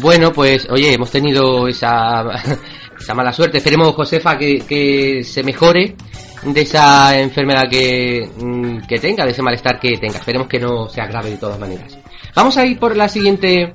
Bueno, 0.00 0.32
pues, 0.32 0.68
oye, 0.70 0.92
hemos 0.92 1.10
tenido 1.10 1.66
esa, 1.68 2.24
esa 3.00 3.14
mala 3.14 3.32
suerte. 3.32 3.58
Esperemos, 3.58 3.94
Josefa, 3.94 4.36
que, 4.36 4.58
que 4.58 5.24
se 5.24 5.42
mejore 5.42 5.96
de 6.44 6.60
esa 6.60 7.18
enfermedad 7.18 7.62
que, 7.70 8.28
mm, 8.36 8.86
que 8.86 8.98
tenga, 8.98 9.24
de 9.24 9.30
ese 9.32 9.42
malestar 9.42 9.80
que 9.80 9.96
tenga. 9.98 10.18
Esperemos 10.18 10.48
que 10.48 10.60
no 10.60 10.88
sea 10.88 11.06
grave 11.06 11.30
de 11.30 11.38
todas 11.38 11.58
maneras. 11.58 11.95
Vamos 12.36 12.58
a 12.58 12.66
ir 12.66 12.78
por 12.78 12.94
la 12.94 13.08
siguiente, 13.08 13.72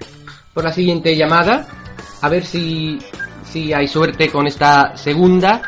por 0.53 0.63
la 0.63 0.72
siguiente 0.72 1.18
llamada. 1.18 1.65
A 2.22 2.30
ver 2.30 2.46
si, 2.46 3.00
si 3.44 3.74
hay 3.74 3.88
suerte 3.88 4.30
con 4.30 4.46
esta 4.46 4.96
segunda 4.96 5.63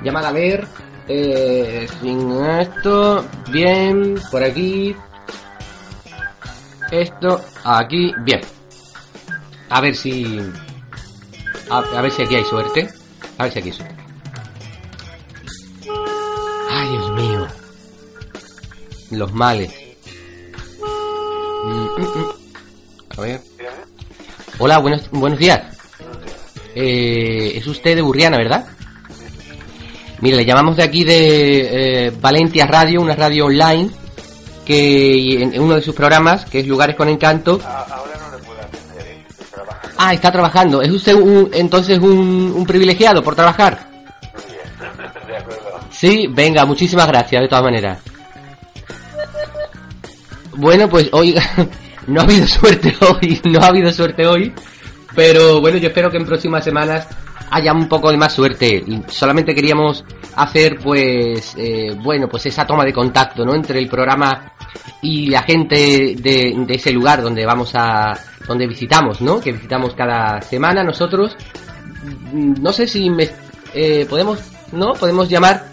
llamada. 0.00 0.28
A 0.28 0.32
ver, 0.32 0.64
eh, 1.08 1.88
sin 2.00 2.30
esto, 2.44 3.26
bien, 3.50 4.14
por 4.30 4.44
aquí, 4.44 4.94
esto 6.92 7.40
aquí, 7.64 8.12
bien. 8.22 8.40
A 9.68 9.80
ver 9.80 9.96
si. 9.96 10.38
A, 11.68 11.78
a 11.78 12.00
ver 12.00 12.12
si 12.12 12.22
aquí 12.22 12.36
hay 12.36 12.44
suerte. 12.44 12.88
A 13.38 13.42
ver 13.42 13.52
si 13.52 13.58
aquí 13.58 13.68
hay 13.70 13.74
suerte. 13.74 13.96
Ay, 16.70 16.88
Dios 16.90 17.10
mío. 17.10 17.46
Los 19.10 19.32
males. 19.32 19.79
Mm, 21.64 21.70
mm, 21.70 22.02
mm. 22.02 23.18
A 23.18 23.20
ver. 23.20 23.40
Hola, 24.58 24.78
buenos, 24.78 25.10
buenos 25.10 25.38
días. 25.38 25.60
Eh, 26.74 27.52
es 27.56 27.66
usted 27.66 27.96
de 27.96 28.02
Burriana, 28.02 28.36
¿verdad? 28.36 28.66
Mire, 30.20 30.36
le 30.36 30.44
llamamos 30.44 30.76
de 30.76 30.82
aquí 30.82 31.04
de 31.04 32.06
eh, 32.06 32.12
Valencia 32.20 32.66
Radio, 32.66 33.00
una 33.00 33.16
radio 33.16 33.46
online 33.46 33.90
que 34.64 35.42
en 35.42 35.54
en 35.54 35.62
uno 35.62 35.74
de 35.76 35.82
sus 35.82 35.94
programas, 35.94 36.44
que 36.44 36.60
es 36.60 36.66
Lugares 36.66 36.94
con 36.96 37.08
Encanto. 37.08 37.60
Ahora 37.64 38.16
no 38.20 38.36
le 38.36 38.42
puedo 38.44 38.60
atender, 38.60 39.06
¿eh? 39.06 39.24
estoy 39.28 39.46
trabajando. 39.50 39.96
Ah, 39.98 40.14
está 40.14 40.30
trabajando. 40.30 40.82
¿Es 40.82 40.90
usted 40.90 41.14
un, 41.14 41.50
entonces 41.52 41.98
un, 41.98 42.52
un 42.54 42.66
privilegiado 42.66 43.22
por 43.22 43.34
trabajar? 43.34 43.88
De 45.26 45.36
acuerdo. 45.36 45.80
Sí, 45.90 46.26
venga, 46.30 46.64
muchísimas 46.64 47.08
gracias 47.08 47.42
de 47.42 47.48
todas 47.48 47.64
maneras. 47.64 47.98
Bueno, 50.60 50.88
pues 50.88 51.08
oiga, 51.12 51.42
no 52.06 52.20
ha 52.20 52.24
habido 52.24 52.46
suerte 52.46 52.94
hoy, 53.00 53.40
no 53.44 53.60
ha 53.60 53.66
habido 53.68 53.90
suerte 53.90 54.26
hoy, 54.26 54.52
pero 55.14 55.60
bueno, 55.60 55.78
yo 55.78 55.88
espero 55.88 56.10
que 56.10 56.18
en 56.18 56.26
próximas 56.26 56.62
semanas 56.62 57.08
haya 57.50 57.72
un 57.72 57.88
poco 57.88 58.10
de 58.10 58.18
más 58.18 58.34
suerte. 58.34 58.84
Solamente 59.08 59.54
queríamos 59.54 60.04
hacer, 60.36 60.78
pues, 60.82 61.54
eh, 61.56 61.96
bueno, 62.02 62.28
pues 62.28 62.44
esa 62.46 62.66
toma 62.66 62.84
de 62.84 62.92
contacto, 62.92 63.44
¿no? 63.44 63.54
Entre 63.54 63.78
el 63.78 63.88
programa 63.88 64.52
y 65.00 65.28
la 65.30 65.42
gente 65.42 66.14
de, 66.16 66.54
de 66.66 66.74
ese 66.74 66.92
lugar 66.92 67.22
donde 67.22 67.46
vamos 67.46 67.72
a, 67.74 68.12
donde 68.46 68.66
visitamos, 68.66 69.22
¿no? 69.22 69.40
Que 69.40 69.52
visitamos 69.52 69.94
cada 69.94 70.42
semana 70.42 70.84
nosotros. 70.84 71.34
Mm, 72.32 72.62
No 72.62 72.72
sé 72.72 72.86
si 72.86 73.08
me, 73.08 73.30
eh, 73.72 74.06
podemos, 74.08 74.38
¿no? 74.72 74.92
Podemos 74.92 75.28
llamar 75.28 75.69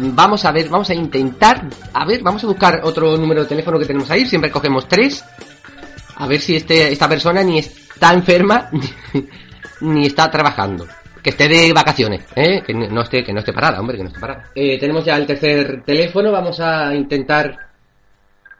Vamos 0.00 0.44
a 0.44 0.52
ver, 0.52 0.68
vamos 0.68 0.88
a 0.90 0.94
intentar. 0.94 1.66
A 1.92 2.06
ver, 2.06 2.22
vamos 2.22 2.44
a 2.44 2.46
buscar 2.46 2.80
otro 2.84 3.16
número 3.16 3.42
de 3.42 3.48
teléfono 3.48 3.78
que 3.78 3.84
tenemos 3.84 4.08
ahí. 4.10 4.24
Siempre 4.26 4.50
cogemos 4.50 4.86
tres. 4.86 5.24
A 6.16 6.26
ver 6.28 6.40
si 6.40 6.54
este, 6.54 6.92
esta 6.92 7.08
persona 7.08 7.42
ni 7.42 7.58
está 7.58 8.12
enferma 8.12 8.70
ni 9.80 10.06
está 10.06 10.30
trabajando. 10.30 10.86
Que 11.20 11.30
esté 11.30 11.48
de 11.48 11.72
vacaciones, 11.72 12.24
¿eh? 12.36 12.62
Que 12.64 12.72
no 12.74 13.02
esté, 13.02 13.24
que 13.24 13.32
no 13.32 13.40
esté 13.40 13.52
parada, 13.52 13.80
hombre, 13.80 13.96
que 13.96 14.04
no 14.04 14.08
esté 14.08 14.20
parada. 14.20 14.44
Eh, 14.54 14.78
tenemos 14.78 15.04
ya 15.04 15.16
el 15.16 15.26
tercer 15.26 15.82
teléfono. 15.84 16.30
Vamos 16.30 16.60
a 16.60 16.94
intentar 16.94 17.56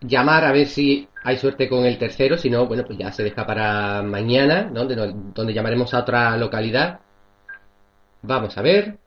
llamar 0.00 0.44
a 0.44 0.52
ver 0.52 0.66
si 0.66 1.08
hay 1.22 1.36
suerte 1.38 1.68
con 1.68 1.84
el 1.84 1.98
tercero. 1.98 2.36
Si 2.36 2.50
no, 2.50 2.66
bueno, 2.66 2.82
pues 2.84 2.98
ya 2.98 3.12
se 3.12 3.22
deja 3.22 3.46
para 3.46 4.02
mañana, 4.02 4.68
donde, 4.72 4.96
donde 4.96 5.54
llamaremos 5.54 5.94
a 5.94 6.00
otra 6.00 6.36
localidad. 6.36 6.98
Vamos 8.22 8.58
a 8.58 8.62
ver. 8.62 8.98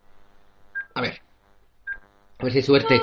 A 0.95 1.01
ver. 1.01 1.30
A 2.41 2.43
ver 2.43 2.53
si 2.53 2.57
hay 2.57 2.63
suerte. 2.63 3.01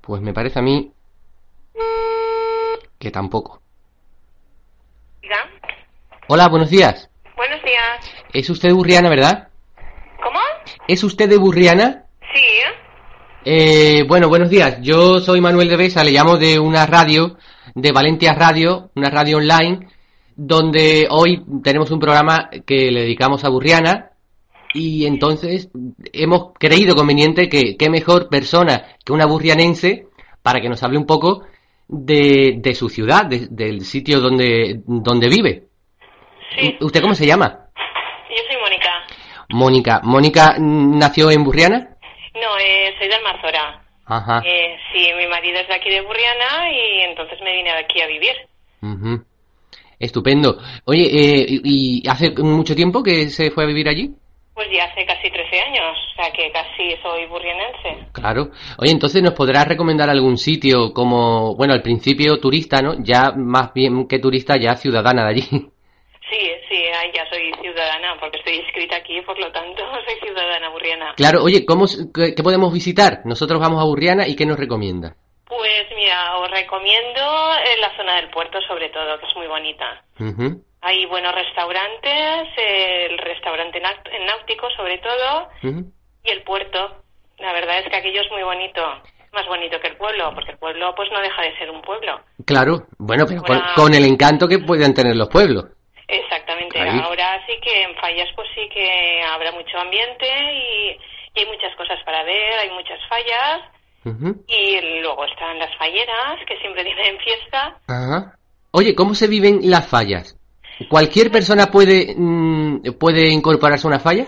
Pues 0.00 0.20
me 0.22 0.34
parece 0.34 0.58
a 0.58 0.62
mí 0.62 0.92
que 2.98 3.12
tampoco. 3.12 3.62
Hola, 6.26 6.48
buenos 6.48 6.68
días. 6.68 7.08
Buenos 7.36 7.62
días. 7.62 8.26
Es 8.32 8.50
usted 8.50 8.70
de 8.70 8.74
Burriana, 8.74 9.08
¿verdad? 9.08 9.50
¿Cómo? 10.20 10.40
¿Es 10.88 11.04
usted 11.04 11.28
de 11.28 11.38
Burriana? 11.38 12.06
Eh, 13.44 14.04
bueno, 14.06 14.28
buenos 14.28 14.50
días. 14.50 14.78
Yo 14.82 15.20
soy 15.20 15.40
Manuel 15.40 15.68
de 15.68 15.76
Besa, 15.76 16.04
le 16.04 16.12
llamo 16.12 16.36
de 16.36 16.58
una 16.58 16.86
radio, 16.86 17.36
de 17.74 17.92
Valencia 17.92 18.34
Radio, 18.34 18.90
una 18.94 19.08
radio 19.10 19.38
online, 19.38 19.88
donde 20.36 21.06
hoy 21.10 21.42
tenemos 21.62 21.90
un 21.90 22.00
programa 22.00 22.50
que 22.66 22.90
le 22.90 23.02
dedicamos 23.02 23.44
a 23.44 23.48
Burriana 23.48 24.10
y 24.74 25.06
entonces 25.06 25.70
hemos 26.12 26.52
creído 26.58 26.94
conveniente 26.94 27.48
que 27.48 27.76
qué 27.76 27.88
mejor 27.90 28.28
persona 28.28 28.84
que 29.04 29.12
una 29.12 29.26
burrianense 29.26 30.06
para 30.42 30.60
que 30.60 30.68
nos 30.68 30.82
hable 30.82 30.98
un 30.98 31.06
poco 31.06 31.44
de, 31.88 32.56
de 32.58 32.74
su 32.74 32.88
ciudad, 32.88 33.26
de- 33.26 33.48
del 33.50 33.84
sitio 33.84 34.20
donde, 34.20 34.80
donde 34.86 35.28
vive. 35.28 35.64
Sí, 36.58 36.76
¿U- 36.80 36.86
¿Usted 36.86 37.00
cómo 37.00 37.14
se 37.14 37.26
llama? 37.26 37.66
yo 38.28 38.36
soy 38.48 38.60
Mónica. 38.62 38.90
Mónica. 39.52 40.00
¿Mónica 40.04 40.56
nació 40.58 41.30
en 41.32 41.42
Burriana? 41.42 41.96
No, 42.40 42.58
eh, 42.58 42.94
soy 42.98 43.08
de 43.08 43.14
Almazora. 43.14 43.82
Ajá. 44.06 44.42
Eh, 44.44 44.76
sí, 44.92 45.10
mi 45.16 45.26
marido 45.28 45.60
es 45.60 45.68
de 45.68 45.74
aquí 45.74 45.90
de 45.90 46.00
Burriana 46.00 46.70
y 46.72 47.00
entonces 47.02 47.38
me 47.42 47.52
vine 47.52 47.70
aquí 47.70 48.00
a 48.00 48.06
vivir. 48.06 48.34
Ujú. 48.82 49.24
Estupendo. 49.98 50.58
Oye, 50.86 51.02
eh, 51.02 51.46
¿y 51.62 52.02
hace 52.08 52.30
mucho 52.30 52.74
tiempo 52.74 53.02
que 53.02 53.28
se 53.28 53.50
fue 53.50 53.64
a 53.64 53.66
vivir 53.66 53.88
allí? 53.88 54.10
Pues 54.54 54.66
ya 54.72 54.84
hace 54.84 55.06
casi 55.06 55.30
13 55.30 55.60
años, 55.60 55.96
o 56.12 56.16
sea 56.16 56.32
que 56.32 56.50
casi 56.50 56.96
soy 57.02 57.26
burrianense. 57.26 58.08
Claro. 58.12 58.50
Oye, 58.78 58.90
entonces 58.90 59.22
nos 59.22 59.34
podrás 59.34 59.68
recomendar 59.68 60.10
algún 60.10 60.38
sitio 60.38 60.92
como, 60.92 61.54
bueno, 61.54 61.74
al 61.74 61.82
principio 61.82 62.40
turista, 62.40 62.82
¿no? 62.82 62.94
Ya 63.02 63.32
más 63.32 63.72
bien 63.74 64.08
que 64.08 64.18
turista, 64.18 64.56
ya 64.56 64.74
ciudadana 64.74 65.24
de 65.24 65.28
allí. 65.28 65.48
Sí, 66.30 66.48
sí, 66.68 66.84
ya 67.12 67.28
soy 67.28 67.52
ciudadana 67.60 68.16
porque 68.20 68.38
estoy 68.38 68.54
inscrita 68.54 68.96
aquí, 68.96 69.20
por 69.22 69.38
lo 69.38 69.50
tanto 69.50 69.82
soy 70.06 70.14
ciudadana 70.20 70.68
burriana. 70.68 71.14
Claro, 71.16 71.42
oye, 71.42 71.66
¿cómo, 71.66 71.86
qué, 72.14 72.34
qué 72.34 72.42
podemos 72.42 72.72
visitar? 72.72 73.20
Nosotros 73.24 73.60
vamos 73.60 73.80
a 73.80 73.84
Burriana 73.84 74.28
y 74.28 74.36
¿qué 74.36 74.46
nos 74.46 74.58
recomienda? 74.58 75.16
Pues 75.50 75.86
mira, 75.96 76.38
os 76.38 76.48
recomiendo 76.48 77.20
eh, 77.20 77.76
la 77.80 77.96
zona 77.96 78.16
del 78.16 78.30
puerto 78.30 78.60
sobre 78.68 78.88
todo, 78.90 79.18
que 79.18 79.26
es 79.26 79.34
muy 79.34 79.48
bonita. 79.48 80.04
Hay 80.82 81.04
buenos 81.06 81.34
restaurantes, 81.34 82.48
el 82.56 83.18
restaurante 83.18 83.80
náutico 83.80 84.70
sobre 84.76 84.98
todo, 84.98 85.48
y 85.62 86.30
el 86.30 86.42
puerto. 86.44 87.02
La 87.38 87.52
verdad 87.52 87.80
es 87.80 87.90
que 87.90 87.96
aquello 87.96 88.20
es 88.20 88.30
muy 88.30 88.44
bonito, 88.44 88.80
más 89.32 89.46
bonito 89.48 89.80
que 89.80 89.88
el 89.88 89.96
pueblo, 89.96 90.30
porque 90.34 90.52
el 90.52 90.58
pueblo 90.58 90.94
pues 90.94 91.10
no 91.10 91.20
deja 91.20 91.42
de 91.42 91.58
ser 91.58 91.70
un 91.70 91.82
pueblo. 91.82 92.20
Claro, 92.46 92.86
bueno, 92.98 93.24
pero 93.26 93.42
con 93.74 93.92
el 93.92 94.04
encanto 94.04 94.46
que 94.46 94.60
pueden 94.60 94.94
tener 94.94 95.16
los 95.16 95.28
pueblos. 95.28 95.64
Exactamente. 96.10 96.80
Ahí. 96.80 97.00
Ahora 97.02 97.40
sí 97.46 97.54
que 97.62 97.82
en 97.82 97.94
fallas 97.96 98.28
pues 98.34 98.48
sí 98.54 98.68
que 98.68 99.22
habrá 99.22 99.52
mucho 99.52 99.78
ambiente 99.78 100.26
y, 100.26 100.90
y 101.34 101.40
hay 101.40 101.46
muchas 101.46 101.74
cosas 101.76 101.98
para 102.04 102.24
ver, 102.24 102.58
hay 102.58 102.70
muchas 102.70 102.98
fallas 103.08 103.62
y 104.46 105.00
luego 105.02 105.24
están 105.26 105.58
las 105.58 105.76
falleras 105.76 106.38
que 106.46 106.56
siempre 106.58 106.84
tienen 106.94 107.18
fiesta. 107.18 107.76
Ajá. 107.86 108.34
Oye, 108.72 108.94
¿cómo 108.94 109.14
se 109.14 109.28
viven 109.28 109.60
las 109.64 109.88
fallas? 109.88 110.36
¿Cualquier 110.88 111.30
persona 111.30 111.66
puede, 111.66 112.14
mm, 112.16 112.98
puede 112.98 113.28
incorporarse 113.28 113.86
a 113.86 113.90
una 113.90 114.00
falla? 114.00 114.26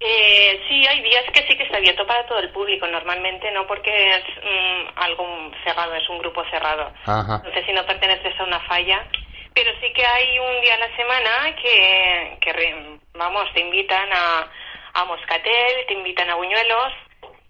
Eh, 0.00 0.60
sí, 0.68 0.84
hay 0.86 1.00
días 1.00 1.24
que 1.32 1.46
sí 1.46 1.56
que 1.56 1.62
está 1.62 1.76
abierto 1.76 2.04
para 2.06 2.26
todo 2.26 2.40
el 2.40 2.50
público, 2.50 2.86
normalmente 2.88 3.50
no 3.52 3.66
porque 3.66 3.90
es 3.90 4.24
mm, 4.42 4.98
algo 4.98 5.24
cerrado, 5.64 5.94
es 5.94 6.08
un 6.10 6.18
grupo 6.18 6.42
cerrado. 6.50 6.92
Ajá. 7.06 7.36
Entonces, 7.36 7.64
si 7.64 7.72
no 7.72 7.86
perteneces 7.86 8.38
a 8.38 8.44
una 8.44 8.60
falla, 8.60 9.06
pero 9.54 9.70
sí 9.80 9.92
que 9.94 10.04
hay 10.04 10.38
un 10.38 10.60
día 10.62 10.74
a 10.74 10.78
la 10.78 10.96
semana 10.96 11.56
que, 11.62 12.38
que 12.40 12.52
re- 12.52 12.98
vamos, 13.14 13.44
te 13.54 13.60
invitan 13.60 14.08
a, 14.12 14.50
a 14.94 15.04
Moscatel, 15.04 15.86
te 15.86 15.94
invitan 15.94 16.30
a 16.30 16.34
Buñuelos 16.36 16.92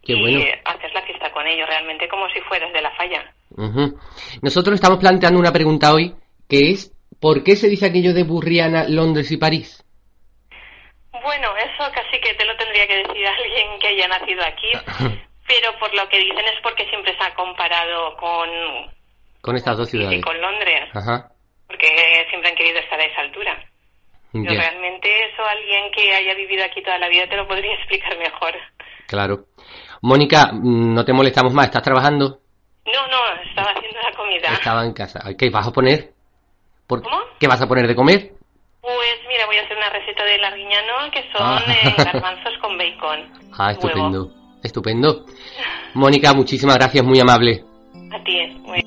Qué 0.02 0.14
y 0.14 0.20
bueno. 0.20 0.44
haces 0.64 0.92
la 0.94 1.02
fiesta 1.02 1.30
con 1.32 1.46
ellos, 1.46 1.68
realmente 1.68 2.08
como 2.08 2.28
si 2.30 2.40
fueras 2.42 2.72
de 2.72 2.82
la 2.82 2.90
falla. 2.92 3.32
Ujú. 3.56 3.98
Nosotros 4.42 4.74
estamos 4.74 4.98
planteando 4.98 5.38
una 5.38 5.52
pregunta 5.52 5.92
hoy, 5.94 6.14
que 6.48 6.70
es, 6.70 6.92
¿por 7.20 7.44
qué 7.44 7.54
se 7.56 7.68
dice 7.68 7.86
aquello 7.86 8.12
de 8.12 8.24
Burriana, 8.24 8.84
Londres 8.88 9.30
y 9.30 9.36
París? 9.36 9.84
Bueno, 11.22 11.54
eso 11.56 11.92
casi 11.94 12.20
que 12.20 12.34
te 12.34 12.44
lo 12.44 12.56
tendría 12.56 12.86
que 12.88 12.96
decir 12.96 13.26
alguien 13.26 13.78
que 13.80 13.88
haya 13.88 14.08
nacido 14.08 14.42
aquí, 14.44 14.72
pero 15.46 15.78
por 15.78 15.94
lo 15.94 16.08
que 16.08 16.18
dicen 16.18 16.38
es 16.46 16.60
porque 16.62 16.88
siempre 16.88 17.16
se 17.16 17.24
ha 17.24 17.34
comparado 17.34 18.16
con, 18.16 18.48
Con 19.40 19.56
estas 19.56 19.76
dos 19.76 19.88
y 19.88 19.90
ciudades. 19.98 20.24
con 20.24 20.40
Londres, 20.40 20.88
Ajá. 20.94 21.28
Porque 21.72 22.26
siempre 22.28 22.50
han 22.50 22.56
querido 22.56 22.78
estar 22.78 23.00
a 23.00 23.04
esa 23.04 23.20
altura. 23.22 23.58
Pero 24.32 24.44
Ya, 24.52 24.60
realmente 24.60 25.08
eso 25.26 25.42
alguien 25.44 25.90
que 25.92 26.14
haya 26.14 26.34
vivido 26.34 26.64
aquí 26.64 26.82
toda 26.82 26.98
la 26.98 27.08
vida 27.08 27.26
te 27.26 27.36
lo 27.36 27.46
podría 27.48 27.74
explicar 27.78 28.16
mejor. 28.18 28.52
claro. 29.06 29.44
Mónica, 30.02 30.50
mm, 30.52 30.94
no 30.94 31.04
te 31.04 31.12
molestamos 31.12 31.52
más, 31.54 31.66
¿estás 31.66 31.82
trabajando? 31.82 32.40
No, 32.86 33.06
no, 33.06 33.42
estaba 33.48 33.70
haciendo 33.70 34.00
la 34.00 34.12
comida. 34.16 34.48
Estaba 34.54 34.84
en 34.84 34.92
casa. 34.92 35.20
¿Qué 35.38 35.48
vas 35.50 35.66
a 35.68 35.70
poner? 35.72 36.12
¿Por- 36.88 37.02
¿Cómo? 37.02 37.20
¿Qué 37.38 37.46
vas 37.46 37.62
a 37.62 37.68
poner 37.68 37.86
de 37.86 37.94
comer? 37.94 38.32
Pues 38.80 39.18
mira, 39.28 39.46
voy 39.46 39.56
a 39.58 39.62
hacer 39.62 39.76
una 39.76 39.90
receta 39.90 40.24
de 40.24 40.38
larguiñano 40.38 41.10
que 41.12 41.22
son 41.30 41.40
Ah. 41.42 41.62
eh, 41.68 41.94
garbanzos 42.04 42.58
con 42.60 42.76
bacon. 42.76 43.32
Ah, 43.56 43.66
Huevo. 43.68 43.70
estupendo. 43.70 44.30
Estupendo. 44.64 45.24
Mónica, 45.94 46.32
muchísimas 46.34 46.76
gracias, 46.76 47.04
muy 47.04 47.20
amable. 47.20 47.62
A 48.12 48.24
ti, 48.24 48.46
muy 48.62 48.80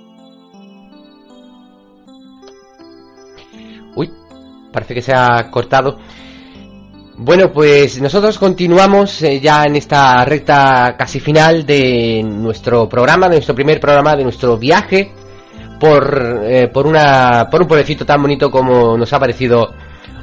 parece 4.75 4.93
que 4.93 5.01
se 5.01 5.13
ha 5.15 5.49
cortado. 5.49 5.97
Bueno, 7.17 7.49
pues 7.53 8.01
nosotros 8.01 8.37
continuamos 8.37 9.21
eh, 9.21 9.39
ya 9.39 9.63
en 9.63 9.77
esta 9.77 10.25
recta 10.25 10.95
casi 10.97 11.21
final 11.21 11.65
de 11.65 12.21
nuestro 12.23 12.89
programa, 12.89 13.29
de 13.29 13.35
nuestro 13.35 13.55
primer 13.55 13.79
programa, 13.79 14.17
de 14.17 14.23
nuestro 14.23 14.57
viaje 14.57 15.13
por, 15.79 16.41
eh, 16.43 16.67
por, 16.67 16.85
una, 16.85 17.47
por 17.49 17.61
un 17.61 17.69
pueblecito 17.69 18.05
tan 18.05 18.21
bonito 18.21 18.51
como 18.51 18.97
nos 18.97 19.13
ha 19.13 19.19
parecido 19.19 19.73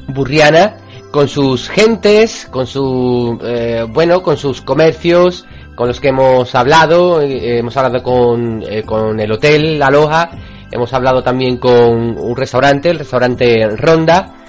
Burriana, 0.09 0.77
con 1.11 1.29
sus 1.29 1.71
gentes, 1.71 2.47
con 2.51 2.67
su, 2.67 3.38
eh, 3.43 3.87
bueno, 3.88 4.23
con 4.23 4.37
sus 4.37 4.61
comercios, 4.61 5.47
con 5.75 5.88
los 5.88 5.99
que 5.99 6.09
hemos 6.09 6.55
hablado, 6.55 7.23
hemos 7.23 7.75
hablado 7.79 8.03
con, 8.03 8.62
con 8.85 9.19
el 9.19 9.33
hotel 9.33 9.79
La 9.79 9.88
Loja, 9.88 10.31
hemos 10.71 10.93
hablado 10.93 11.23
también 11.23 11.57
con 11.57 12.19
un 12.19 12.37
restaurante, 12.37 12.91
el 12.91 12.99
restaurante 12.99 13.67
Ronda, 13.77 14.42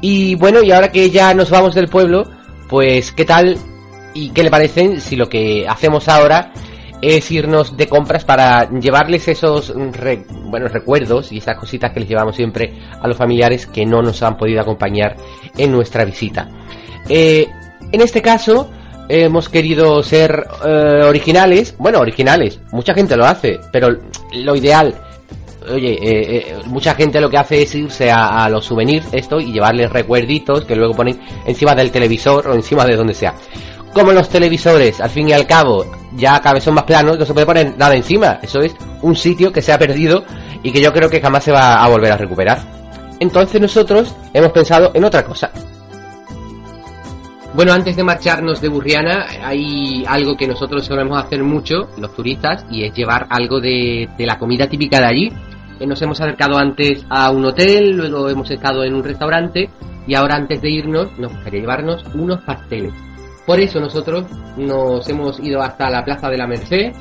y 0.00 0.34
bueno, 0.34 0.62
y 0.62 0.72
ahora 0.72 0.90
que 0.90 1.10
ya 1.10 1.34
nos 1.34 1.50
vamos 1.50 1.74
del 1.74 1.88
pueblo, 1.88 2.24
pues 2.68 3.12
¿qué 3.12 3.24
tal 3.24 3.56
y 4.14 4.30
qué 4.30 4.42
le 4.42 4.50
parecen 4.50 5.00
si 5.00 5.16
lo 5.16 5.28
que 5.28 5.66
hacemos 5.68 6.08
ahora 6.08 6.52
es 7.02 7.30
irnos 7.30 7.76
de 7.76 7.88
compras 7.88 8.24
para 8.24 8.68
llevarles 8.70 9.26
esos 9.28 9.72
buenos 9.74 10.72
recuerdos 10.72 11.32
y 11.32 11.38
esas 11.38 11.56
cositas 11.56 11.92
que 11.92 12.00
les 12.00 12.08
llevamos 12.08 12.36
siempre 12.36 12.74
a 13.00 13.08
los 13.08 13.16
familiares 13.16 13.66
que 13.66 13.86
no 13.86 14.02
nos 14.02 14.22
han 14.22 14.36
podido 14.36 14.60
acompañar 14.60 15.16
en 15.56 15.72
nuestra 15.72 16.04
visita. 16.04 16.48
Eh, 17.08 17.46
en 17.90 18.00
este 18.00 18.20
caso 18.20 18.70
hemos 19.08 19.48
querido 19.48 20.02
ser 20.02 20.46
eh, 20.64 21.02
originales, 21.04 21.74
bueno, 21.78 21.98
originales, 21.98 22.60
mucha 22.70 22.94
gente 22.94 23.16
lo 23.16 23.24
hace, 23.24 23.58
pero 23.72 23.88
lo 24.32 24.54
ideal 24.54 24.94
Oye, 25.68 25.92
eh, 25.92 25.98
eh, 26.38 26.58
mucha 26.66 26.94
gente 26.94 27.20
lo 27.20 27.28
que 27.28 27.36
hace 27.36 27.62
es 27.62 27.74
irse 27.74 28.10
a, 28.10 28.48
los 28.48 28.64
souvenirs 28.64 29.08
esto 29.12 29.38
y 29.38 29.52
llevarles 29.52 29.90
recuerditos 29.90 30.64
que 30.64 30.74
luego 30.74 30.94
ponen 30.94 31.20
encima 31.44 31.74
del 31.74 31.90
televisor 31.90 32.48
o 32.48 32.54
encima 32.54 32.86
de 32.86 32.96
donde 32.96 33.12
sea. 33.12 33.34
Como 33.92 34.12
los 34.12 34.28
televisores, 34.28 35.00
al 35.00 35.10
fin 35.10 35.28
y 35.28 35.32
al 35.32 35.46
cabo, 35.46 35.84
ya 36.14 36.40
cada 36.40 36.54
vez 36.54 36.64
son 36.64 36.74
más 36.74 36.84
planos, 36.84 37.18
no 37.18 37.26
se 37.26 37.34
puede 37.34 37.44
poner 37.44 37.76
nada 37.76 37.94
encima. 37.94 38.38
Eso 38.40 38.60
es 38.60 38.74
un 39.02 39.14
sitio 39.14 39.52
que 39.52 39.60
se 39.60 39.72
ha 39.72 39.78
perdido 39.78 40.24
y 40.62 40.72
que 40.72 40.80
yo 40.80 40.92
creo 40.92 41.10
que 41.10 41.20
jamás 41.20 41.44
se 41.44 41.52
va 41.52 41.82
a 41.82 41.88
volver 41.88 42.12
a 42.12 42.16
recuperar. 42.16 42.58
Entonces 43.18 43.60
nosotros 43.60 44.14
hemos 44.32 44.52
pensado 44.52 44.92
en 44.94 45.04
otra 45.04 45.24
cosa. 45.24 45.50
Bueno, 47.52 47.72
antes 47.72 47.96
de 47.96 48.04
marcharnos 48.04 48.60
de 48.60 48.68
Burriana, 48.68 49.26
hay 49.42 50.04
algo 50.06 50.36
que 50.36 50.46
nosotros 50.46 50.86
solemos 50.86 51.22
hacer 51.22 51.42
mucho, 51.42 51.88
los 51.98 52.14
turistas, 52.14 52.64
y 52.70 52.84
es 52.84 52.94
llevar 52.94 53.26
algo 53.28 53.60
de 53.60 54.08
la 54.18 54.38
comida 54.38 54.68
típica 54.68 55.00
de 55.00 55.06
allí. 55.06 55.32
Eh, 55.80 55.86
Nos 55.86 56.00
hemos 56.02 56.20
acercado 56.20 56.58
antes 56.58 57.04
a 57.08 57.30
un 57.30 57.44
hotel, 57.44 57.96
luego 57.96 58.28
hemos 58.28 58.50
estado 58.50 58.84
en 58.84 58.94
un 58.94 59.02
restaurante, 59.02 59.70
y 60.06 60.14
ahora 60.14 60.36
antes 60.36 60.60
de 60.60 60.70
irnos 60.70 61.18
nos 61.18 61.32
gustaría 61.32 61.60
llevarnos 61.60 62.04
unos 62.14 62.42
pasteles. 62.42 62.92
Por 63.46 63.58
eso 63.58 63.80
nosotros 63.80 64.26
nos 64.58 65.08
hemos 65.08 65.40
ido 65.40 65.62
hasta 65.62 65.90
la 65.90 66.04
Plaza 66.04 66.28
de 66.28 66.36
la 66.36 66.46
Merced, 66.46 66.92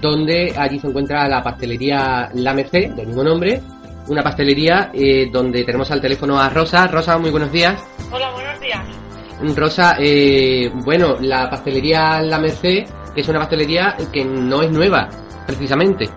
donde 0.00 0.54
allí 0.56 0.78
se 0.80 0.88
encuentra 0.88 1.28
la 1.28 1.42
pastelería 1.42 2.30
La 2.34 2.54
Merced, 2.54 2.94
del 2.94 3.08
mismo 3.08 3.22
nombre, 3.22 3.60
una 4.08 4.22
pastelería 4.22 4.90
eh, 4.92 5.28
donde 5.32 5.64
tenemos 5.64 5.90
al 5.90 6.00
teléfono 6.00 6.38
a 6.38 6.48
Rosa. 6.48 6.86
Rosa, 6.86 7.18
muy 7.18 7.30
buenos 7.30 7.52
días. 7.52 7.82
Hola, 8.10 8.30
buenos 8.32 8.60
días. 8.60 9.56
Rosa, 9.56 9.96
eh, 9.98 10.70
bueno, 10.84 11.16
la 11.20 11.48
pastelería 11.50 12.20
La 12.22 12.38
Merced, 12.38 12.84
que 13.14 13.20
es 13.20 13.28
una 13.28 13.40
pastelería 13.40 13.96
que 14.12 14.24
no 14.24 14.62
es 14.62 14.70
nueva, 14.70 15.08
precisamente. 15.46 16.08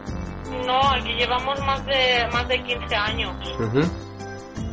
Aquí 0.99 1.13
llevamos 1.13 1.59
más 1.65 1.85
de 1.85 2.27
más 2.31 2.47
de 2.47 2.63
15 2.63 2.95
años. 2.95 3.35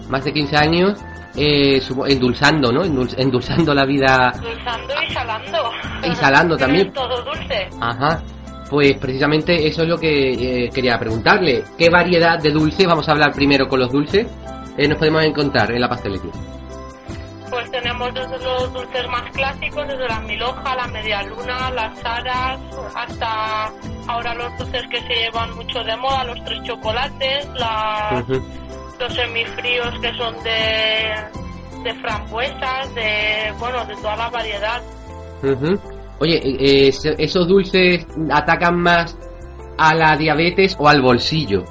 Más 0.09 0.25
de 0.25 0.33
15 0.33 0.57
años 0.57 1.01
eh, 1.37 1.81
endulzando, 2.09 2.71
¿no? 2.73 2.83
Endul- 2.85 3.15
endulzando 3.19 3.75
la 3.75 3.85
vida. 3.85 4.33
Y 4.37 4.65
salando. 5.13 5.71
Y 6.07 6.15
salando 6.15 6.57
también. 6.59 6.93
Todo 6.93 7.23
dulce. 7.23 7.69
Ajá. 7.81 8.23
Pues 8.71 8.97
precisamente 8.99 9.67
eso 9.67 9.83
es 9.83 9.89
lo 9.89 9.99
que 9.99 10.65
eh, 10.65 10.71
quería 10.71 10.99
preguntarle. 10.99 11.65
¿Qué 11.79 11.91
variedad 11.91 12.39
de 12.41 12.51
dulce? 12.51 12.87
Vamos 12.87 13.09
a 13.09 13.13
hablar 13.13 13.33
primero 13.33 13.69
con 13.69 13.81
los 13.81 13.91
dulces. 13.93 14.27
eh, 14.77 14.89
nos 14.89 14.99
podemos 14.99 15.23
encontrar 15.25 15.71
en 15.73 15.81
la 15.81 15.89
pastelería? 15.89 16.33
Pues 17.51 17.71
tenemos 17.71 18.13
desde 18.15 18.39
los 18.43 18.73
dulces 18.73 19.07
más 19.09 19.31
clásicos, 19.33 19.87
desde 19.87 20.09
la 20.09 20.21
milhoja, 20.21 20.75
la 20.77 20.87
media 20.89 21.23
luna, 21.25 21.71
las 21.71 22.05
aras, 22.05 22.59
hasta 22.97 23.71
ahora 24.09 24.35
los 24.35 24.57
dulces 24.59 24.83
que 24.91 25.01
se 25.03 25.15
llevan 25.15 25.55
mucho 25.57 25.83
de 25.85 25.97
moda, 25.97 26.25
los 26.25 26.45
tres 26.45 26.63
chocolates, 26.65 27.49
la- 27.55 28.23
Ujú. 28.23 28.43
los 29.01 29.15
semifríos 29.15 29.99
que 30.01 30.13
son 30.17 30.35
de, 30.45 31.15
de 31.83 31.95
frambuesas, 32.01 32.95
de, 32.95 33.53
bueno, 33.59 33.85
de 33.87 33.95
toda 33.97 34.17
la 34.17 34.31
variedad. 34.31 34.83
Oye, 36.21 36.37
eh, 36.37 36.89
eh, 36.89 37.15
¿esos 37.19 37.49
dulces 37.49 38.07
atacan 38.33 38.77
más 38.81 39.17
a 39.77 39.95
la 39.95 40.17
diabetes 40.17 40.77
o 40.79 40.89
al 40.89 41.03
bolsillo? 41.03 41.65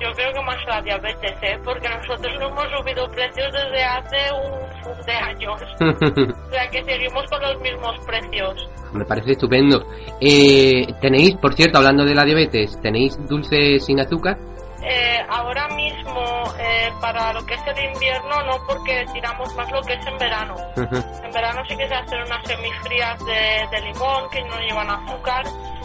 Yo 0.00 0.10
creo 0.14 0.32
que 0.32 0.40
más 0.42 0.56
la 0.66 0.80
diabetes, 0.80 1.32
¿eh? 1.42 1.58
Porque 1.64 1.88
nosotros 1.88 2.32
no 2.40 2.48
hemos 2.48 2.64
subido 2.78 3.06
precios 3.08 3.52
desde 3.52 3.84
hace 3.84 4.16
un, 4.32 4.90
un 4.90 5.06
de 5.06 5.12
años. 5.12 5.60
O 6.50 6.52
sea 6.52 6.68
que 6.68 6.82
seguimos 6.82 7.24
con 7.30 7.40
los 7.42 7.60
mismos 7.60 7.94
precios. 8.06 8.68
Me 8.92 9.04
parece 9.04 9.32
estupendo. 9.32 9.84
Eh, 10.20 10.86
tenéis, 11.00 11.36
por 11.36 11.54
cierto, 11.54 11.78
hablando 11.78 12.04
de 12.04 12.14
la 12.14 12.24
diabetes, 12.24 12.80
¿tenéis 12.80 13.16
dulces 13.28 13.84
sin 13.84 14.00
azúcar? 14.00 14.36
Eh, 14.82 15.18
ahora 15.28 15.68
mismo, 15.68 16.44
eh, 16.58 16.90
para 17.00 17.32
lo 17.34 17.44
que 17.44 17.54
es 17.54 17.60
el 17.66 17.92
invierno, 17.92 18.42
no, 18.46 18.58
porque 18.66 19.04
tiramos 19.12 19.54
más 19.54 19.70
lo 19.70 19.82
que 19.82 19.92
es 19.94 20.06
en 20.06 20.16
verano. 20.18 20.54
En 20.76 21.30
verano 21.32 21.62
sí 21.68 21.76
que 21.76 21.86
se 21.86 21.94
hacen 21.94 22.22
unas 22.22 22.46
semifrías 22.46 23.18
de, 23.26 23.68
de 23.70 23.80
limón 23.82 24.28
que 24.30 24.42
no 24.44 24.58
llevan 24.60 24.88
azúcar. 24.90 25.44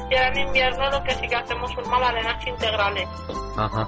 Y 0.10 0.16
ahora 0.16 0.30
en 0.30 0.38
invierno 0.48 0.90
lo 0.92 1.04
que 1.04 1.12
sí 1.16 1.28
que 1.28 1.36
hacemos 1.36 1.72
son 1.74 1.90
magdalenas 1.90 2.48
integrales. 2.48 3.08
Ajá. 3.58 3.88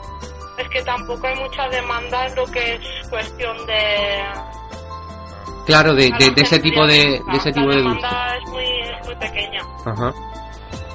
Es 0.57 0.67
que 0.69 0.81
tampoco 0.83 1.27
hay 1.27 1.35
mucha 1.35 1.69
demanda 1.69 2.25
en 2.27 2.35
lo 2.35 2.45
que 2.47 2.75
es 2.75 3.09
cuestión 3.09 3.65
de... 3.67 4.23
Claro, 5.67 5.93
de, 5.93 6.03
de- 6.03 6.09
la 6.09 6.17
de 6.17 6.41
ese 6.41 6.59
tipo 6.59 6.85
de, 6.87 7.21
de 7.31 7.37
ese 7.37 7.51
tipo 7.51 7.67
La 7.67 7.75
de 7.75 7.81
dulces. 7.81 8.01
demanda 8.01 8.35
es 8.37 8.49
muy, 8.49 8.65
es 8.81 9.05
muy 9.05 9.15
pequeña. 9.15 9.61
Ajá. 9.85 10.13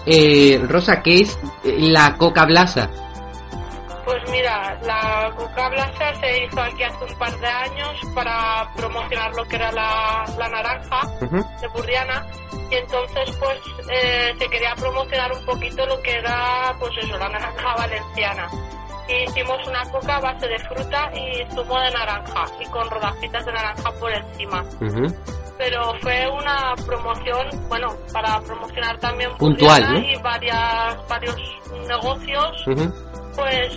Eh, 0.07 0.61
Rosa, 0.69 1.01
¿qué 1.03 1.21
es 1.21 1.39
la 1.63 2.17
coca 2.17 2.45
blasa? 2.45 2.91
Se 6.21 6.45
hizo 6.45 6.61
aquí 6.61 6.83
hace 6.83 7.05
un 7.05 7.19
par 7.19 7.39
de 7.39 7.47
años 7.47 8.01
para 8.15 8.69
promocionar 8.77 9.35
lo 9.35 9.45
que 9.45 9.57
era 9.57 9.71
la, 9.73 10.25
la 10.37 10.49
naranja 10.49 11.01
Ujú. 11.21 11.37
de 11.61 11.69
Burriana 11.69 12.27
y 12.71 12.75
entonces 12.75 13.37
pues 13.39 13.59
eh, 13.91 14.33
se 14.39 14.49
quería 14.49 14.75
promocionar 14.77 15.33
un 15.33 15.45
poquito 15.45 15.87
lo 15.87 16.01
que 16.03 16.13
era 16.19 16.75
pues 16.79 16.93
eso, 17.03 17.17
la 17.19 17.29
naranja 17.29 17.75
valenciana. 17.77 18.49
Y 19.09 19.25
hicimos 19.29 19.59
una 19.67 19.83
coca 19.91 20.17
a 20.17 20.21
base 20.21 20.49
de 20.49 20.59
fruta 20.61 21.11
y 21.15 21.45
zumo 21.55 21.81
de 21.81 21.91
naranja 21.91 22.45
y 22.61 22.67
con 22.67 22.89
rodajitas 22.91 23.45
de 23.47 23.53
naranja 23.53 23.91
por 23.99 24.13
encima. 24.13 24.63
Ujú. 24.81 25.07
Pero 25.59 25.95
fue 26.01 26.29
una 26.29 26.75
promoción, 26.87 27.47
bueno, 27.69 27.89
para 28.13 28.41
promocionar 28.41 28.99
también 28.99 29.31
Puntual, 29.37 29.83
Burriana 29.83 30.01
¿no? 30.01 30.09
y 30.09 30.23
varias, 30.23 31.09
varios 31.09 31.37
negocios 31.89 32.67
Ujú. 32.67 32.93
pues 33.37 33.69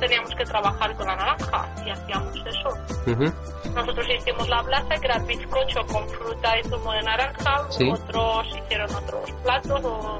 teníamos 0.00 0.34
que 0.36 0.44
trabajar 0.44 0.94
con 0.96 1.06
la 1.06 1.16
naranja 1.16 1.68
y 1.86 1.90
hacíamos 1.90 2.34
eso. 2.46 2.68
Ujú. 3.10 3.32
Nosotros 3.74 4.06
hicimos 4.18 4.48
la 4.48 4.62
blasa, 4.62 4.94
que 5.00 5.06
era 5.06 5.18
bizcocho 5.20 5.86
con 5.86 6.08
fruta 6.08 6.58
y 6.58 6.62
zumo 6.68 6.92
de 6.92 7.02
naranja, 7.02 7.62
Sí. 7.70 7.90
otros 7.90 8.46
hicieron 8.64 8.94
otros 8.94 9.30
platos 9.42 9.80
o... 9.84 10.18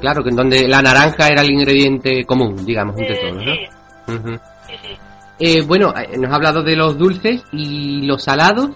Claro, 0.00 0.22
que 0.24 0.30
en 0.30 0.36
donde 0.36 0.66
la 0.68 0.82
naranja 0.82 1.28
era 1.28 1.42
el 1.42 1.50
ingrediente 1.50 2.24
común, 2.24 2.64
digamos, 2.66 2.96
entre 2.98 3.14
Eh, 3.14 3.30
todos, 3.30 3.42
sí, 3.44 3.68
¿no? 4.08 4.14
Ujú. 4.14 4.40
sí, 4.66 4.74
sí. 4.82 4.98
Eh, 5.38 5.62
bueno, 5.62 5.92
eh, 5.96 6.16
nos 6.18 6.30
ha 6.32 6.34
hablado 6.36 6.62
de 6.62 6.76
los 6.76 6.98
dulces 6.98 7.44
y 7.52 8.02
los 8.06 8.22
salados. 8.24 8.70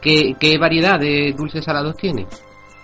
¿Qué, 0.00 0.34
qué 0.38 0.56
variedad 0.58 1.00
de 1.00 1.34
dulces 1.36 1.64
salados 1.64 1.96
tiene? 1.96 2.26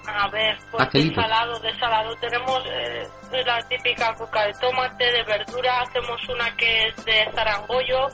A 0.06 0.28
ver, 0.30 0.56
pues 0.70 0.90
de 0.92 1.14
salado, 1.14 1.58
de 1.60 1.72
salado 1.78 2.14
tenemos 2.16 2.62
eh, 2.66 3.06
la 3.44 3.60
típica 3.68 4.14
coca 4.14 4.46
de 4.46 4.52
tomate, 4.54 5.04
de 5.04 5.22
verdura, 5.24 5.80
hacemos 5.82 6.20
una 6.28 6.54
que 6.56 6.88
es 6.88 7.04
de 7.04 7.28
zarangollo, 7.34 8.08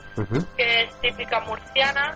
que 0.57 0.83
es 0.83 1.01
típica 1.01 1.39
murciana 1.41 2.15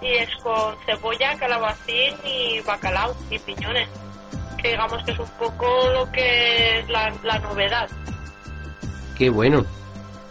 y 0.00 0.14
es 0.16 0.28
con 0.42 0.74
cebolla, 0.86 1.36
calabacín 1.38 2.14
y 2.24 2.60
bacalao 2.60 3.14
y 3.30 3.38
piñones. 3.38 3.88
Que 4.60 4.68
digamos 4.70 5.02
que 5.04 5.12
es 5.12 5.18
un 5.18 5.30
poco 5.38 5.66
lo 5.92 6.10
que 6.12 6.80
es 6.80 6.88
la, 6.88 7.12
la 7.22 7.38
novedad. 7.40 7.88
Qué 9.16 9.28
bueno. 9.30 9.64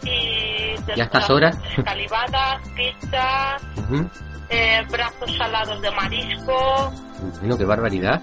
Y 0.04 0.74
¿Y 0.96 1.00
a 1.00 1.04
estas 1.04 1.30
horas? 1.30 1.56
Calibadas, 1.84 2.60
pizzas, 2.74 3.62
Ujú. 3.76 4.08
eh, 4.48 4.82
brazos 4.90 5.36
salados 5.36 5.80
de 5.80 5.90
marisco. 5.92 6.92
Bueno, 7.40 7.56
qué 7.56 7.64
barbaridad. 7.64 8.20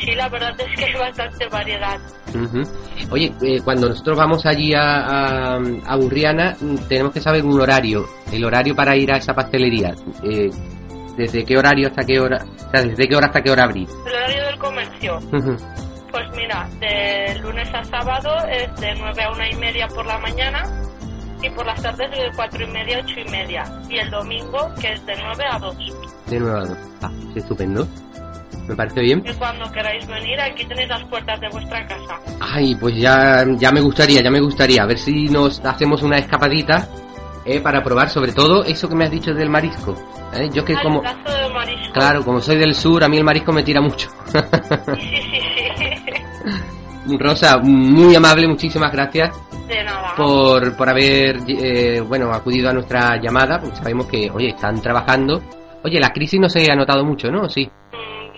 Sí, 0.00 0.14
la 0.14 0.28
verdad 0.28 0.52
es 0.58 0.78
que 0.78 0.84
hay 0.84 0.94
bastante 0.94 1.46
variedad. 1.48 1.98
Oye, 3.10 3.32
eh, 3.42 3.60
cuando 3.64 3.88
nosotros 3.88 4.16
vamos 4.16 4.44
allí 4.46 4.74
a, 4.74 4.80
a, 4.80 5.56
a 5.56 5.96
Burriana, 5.96 6.56
mm, 6.60 6.76
tenemos 6.88 7.12
que 7.12 7.20
saber 7.20 7.44
un 7.44 7.60
horario, 7.60 8.04
el 8.32 8.44
horario 8.44 8.74
para 8.74 8.96
ir 8.96 9.12
a 9.12 9.16
esa 9.18 9.34
pastelería. 9.34 9.94
Eh, 10.24 10.50
¿Desde 11.16 11.44
qué 11.44 11.58
horario 11.58 11.88
hasta 11.88 12.04
qué 12.04 12.18
hora? 12.18 12.38
O 12.42 12.70
sea, 12.70 12.82
¿desde 12.82 13.06
qué 13.06 13.14
hora 13.16 13.26
hasta 13.26 13.42
qué 13.42 13.50
hora 13.50 13.64
abrir? 13.64 13.86
El 14.06 14.14
horario 14.14 14.44
del 14.46 14.58
comercio. 14.58 15.18
Pues 16.10 16.24
mira, 16.36 16.68
de 16.80 17.38
lunes 17.40 17.68
a 17.74 17.84
sábado 17.84 18.30
es 18.50 18.80
de 18.80 18.94
9 18.98 19.22
a 19.22 19.30
1 19.32 19.46
y 19.52 19.56
media 19.56 19.86
por 19.88 20.04
la 20.06 20.18
mañana 20.18 20.62
y 21.42 21.50
por 21.50 21.66
las 21.66 21.80
tardes 21.82 22.10
de 22.10 22.30
4 22.34 22.64
y 22.64 22.66
media 22.70 22.98
a 22.98 23.00
8 23.00 23.14
y 23.26 23.30
media. 23.30 23.64
Y 23.88 23.98
el 23.98 24.10
domingo 24.10 24.70
que 24.80 24.92
es 24.92 25.06
de 25.06 25.14
9 25.22 25.44
a 25.50 25.58
2. 25.58 25.76
De 26.28 26.38
nuevo. 26.40 26.56
a 26.56 26.64
dos. 26.64 26.78
Ah, 27.02 27.10
sí, 27.32 27.38
estupendo. 27.40 27.86
Me 28.68 28.76
parece 28.76 29.00
bien. 29.00 29.22
Y 29.26 29.32
cuando 29.34 29.70
queráis 29.72 30.06
venir, 30.06 30.40
aquí 30.40 30.64
tenéis 30.64 30.88
las 30.88 31.04
puertas 31.06 31.40
de 31.40 31.48
vuestra 31.50 31.86
casa. 31.86 32.20
Ay, 32.40 32.74
pues 32.76 32.96
ya, 32.96 33.44
ya 33.56 33.72
me 33.72 33.80
gustaría, 33.80 34.22
ya 34.22 34.30
me 34.30 34.40
gustaría. 34.40 34.82
A 34.82 34.86
ver 34.86 34.98
si 34.98 35.24
nos 35.28 35.60
hacemos 35.64 36.02
una 36.02 36.16
escapadita 36.16 36.88
eh, 37.44 37.60
para 37.60 37.82
probar 37.82 38.08
sobre 38.08 38.32
todo 38.32 38.64
eso 38.64 38.88
que 38.88 38.94
me 38.94 39.04
has 39.04 39.10
dicho 39.10 39.34
del 39.34 39.50
marisco. 39.50 39.96
¿eh? 40.34 40.48
Yo 40.52 40.64
que 40.64 40.74
como... 40.80 41.02
marisco. 41.02 41.92
Claro, 41.92 42.24
como 42.24 42.40
soy 42.40 42.56
del 42.56 42.74
sur, 42.74 43.02
a 43.02 43.08
mí 43.08 43.16
el 43.16 43.24
marisco 43.24 43.52
me 43.52 43.62
tira 43.64 43.80
mucho. 43.80 44.08
Sí, 44.28 44.38
sí, 45.00 45.40
sí. 45.76 47.16
Rosa, 47.18 47.58
muy 47.58 48.14
amable, 48.14 48.46
muchísimas 48.46 48.92
gracias 48.92 49.36
De 49.66 49.82
nada. 49.82 50.14
por, 50.16 50.76
por 50.76 50.88
haber 50.88 51.38
eh, 51.48 52.00
bueno 52.00 52.32
acudido 52.32 52.70
a 52.70 52.72
nuestra 52.72 53.20
llamada, 53.20 53.58
porque 53.60 53.76
sabemos 53.76 54.06
que, 54.06 54.30
oye, 54.30 54.50
están 54.50 54.80
trabajando. 54.80 55.42
Oye, 55.84 55.98
la 55.98 56.10
crisis 56.12 56.38
no 56.38 56.48
se 56.48 56.70
ha 56.70 56.76
notado 56.76 57.04
mucho, 57.04 57.28
¿no? 57.28 57.48
Sí, 57.48 57.68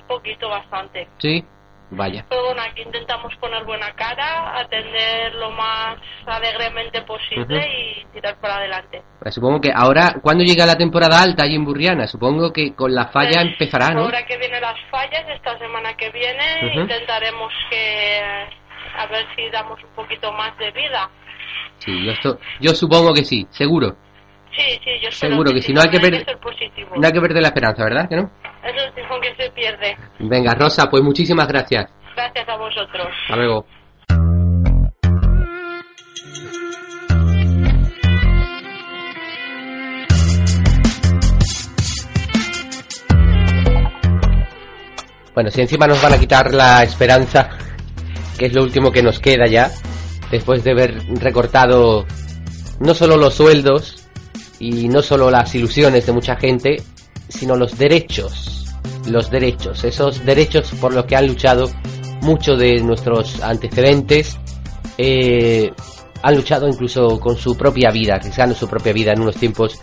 poquito, 0.07 0.49
bastante. 0.49 1.09
sí, 1.19 1.45
vaya. 1.91 2.25
Pero 2.29 2.45
bueno, 2.47 2.63
aquí 2.63 2.83
intentamos 2.83 3.35
poner 3.37 3.65
buena 3.65 3.93
cara, 3.93 4.59
atender 4.59 5.35
lo 5.35 5.51
más 5.51 5.97
alegremente 6.27 7.03
posible 7.03 7.57
Ujú. 7.59 7.67
y 7.67 8.05
tirar 8.13 8.37
para 8.41 8.57
adelante. 8.57 9.03
Pues 9.21 9.35
supongo 9.35 9.61
que 9.61 9.71
ahora, 9.75 10.17
cuando 10.23 10.43
llega 10.45 10.67
la 10.67 10.77
temporada 10.77 11.23
alta 11.23 11.45
allí 11.45 11.55
en 11.55 11.65
Burriana, 11.65 12.07
supongo 12.07 12.53
que 12.53 12.75
con 12.75 12.95
la 12.95 13.07
falla 13.09 13.41
Pues, 13.43 13.53
empezará, 13.53 13.91
¿no? 13.91 14.03
Ahora 14.03 14.25
que 14.27 14.37
vienen 14.39 14.61
las 14.61 14.79
fallas, 14.91 15.25
esta 15.29 15.59
semana 15.59 15.95
que 15.97 16.11
viene, 16.11 16.71
Ujú. 16.71 16.81
intentaremos 16.81 17.53
que 17.71 18.21
a 18.97 19.07
ver 19.07 19.27
si 19.37 19.49
damos 19.51 19.83
un 19.83 19.91
poquito 19.95 20.33
más 20.33 20.57
de 20.59 20.71
vida. 20.73 21.09
Sí, 21.79 22.05
yo, 22.05 22.13
esto, 22.13 22.39
yo 22.61 22.75
supongo 22.75 23.13
que 23.13 23.25
sí, 23.25 23.47
seguro. 23.51 23.97
Sí, 24.57 24.79
sí, 24.85 24.91
yo 25.03 25.11
Seguro 25.11 25.53
que 25.53 25.63
si 25.63 25.73
no 25.73 25.81
hay 25.81 25.89
que 25.89 25.99
también 25.99 26.25
per- 26.25 26.35
ser 26.35 26.41
positivo. 26.41 26.91
No 26.97 27.07
hay 27.07 27.13
que 27.13 27.21
perder 27.21 27.43
la 27.43 27.49
esperanza, 27.49 27.85
¿verdad? 27.85 28.09
¿Que 28.09 28.17
no? 28.17 28.31
Es 28.63 28.83
el 28.85 28.95
tiempo 28.95 29.21
que 29.21 29.35
se 29.35 29.51
pierde. 29.51 29.97
Venga, 30.21 30.55
Rosa, 30.55 30.87
pues 30.91 31.03
muchísimas 31.03 31.49
gracias. 31.49 31.91
Gracias 32.15 32.49
a 32.49 32.57
vosotros. 32.57 33.09
Hasta 33.23 33.37
luego. 33.37 33.67
Bueno, 45.35 45.51
si 45.51 45.61
encima 45.61 45.87
nos 45.87 46.01
van 46.01 46.13
a 46.15 46.19
quitar 46.19 46.55
la 46.55 46.83
esperanza, 46.85 47.51
que 48.39 48.47
es 48.47 48.55
lo 48.55 48.63
último 48.63 48.93
que 48.93 49.03
nos 49.03 49.19
queda 49.19 49.47
ya, 49.47 49.71
después 50.31 50.63
de 50.63 50.71
haber 50.73 51.03
recortado 51.21 52.07
no 52.79 52.95
solo 52.95 53.17
los 53.17 53.35
sueldos 53.35 54.04
y 54.65 54.89
no 54.89 55.03
solo 55.03 55.31
las 55.31 55.55
ilusiones 55.55 56.07
de 56.07 56.13
mucha 56.13 56.37
gente, 56.37 56.83
sino 57.29 57.55
los 57.55 57.77
derechos, 57.77 58.67
los 59.07 59.31
derechos, 59.31 59.85
esos 59.85 60.25
derechos 60.25 60.73
por 60.81 60.95
los 60.95 61.05
que 61.05 61.17
han 61.17 61.27
luchado 61.27 61.71
muchos 62.23 62.59
de 62.59 62.83
nuestros 62.83 63.43
antecedentes, 63.43 64.39
eh, 64.97 65.71
han 66.23 66.35
luchado 66.35 66.67
incluso 66.67 67.21
con 67.21 67.37
su 67.37 67.57
propia 67.57 67.91
vida, 67.91 68.15
arriesgando 68.15 68.55
su 68.55 68.67
propia 68.67 68.95
vida 68.95 69.13
en 69.13 69.21
unos 69.21 69.37
tiempos 69.37 69.79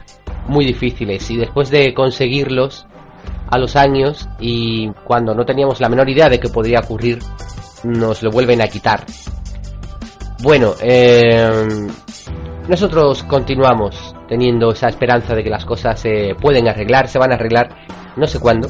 muy 0.48 0.66
difíciles 0.66 1.30
y 1.30 1.38
después 1.38 1.70
de 1.70 1.94
conseguirlos 1.94 2.88
a 3.52 3.60
los 3.60 3.76
años 3.76 4.28
y 4.40 4.90
cuando 5.06 5.36
no 5.36 5.46
teníamos 5.46 5.80
la 5.80 5.90
menor 5.90 6.10
idea 6.10 6.28
de 6.28 6.40
que 6.40 6.50
podría 6.50 6.80
ocurrir, 6.80 7.20
nos 7.84 8.24
lo 8.24 8.32
vuelven 8.32 8.62
a 8.62 8.68
quitar. 8.68 9.06
Bueno, 10.42 10.74
eh, 10.82 11.88
nosotros 12.68 13.22
continuamos 13.24 14.16
teniendo 14.32 14.72
esa 14.72 14.88
esperanza 14.88 15.36
de 15.36 15.44
que 15.44 15.50
las 15.50 15.66
cosas 15.66 16.00
se 16.00 16.36
pueden 16.40 16.66
arreglar, 16.66 17.10
se 17.10 17.20
van 17.20 17.34
a 17.34 17.36
arreglar, 17.36 17.76
no 18.16 18.26
sé 18.28 18.40
cuándo, 18.40 18.70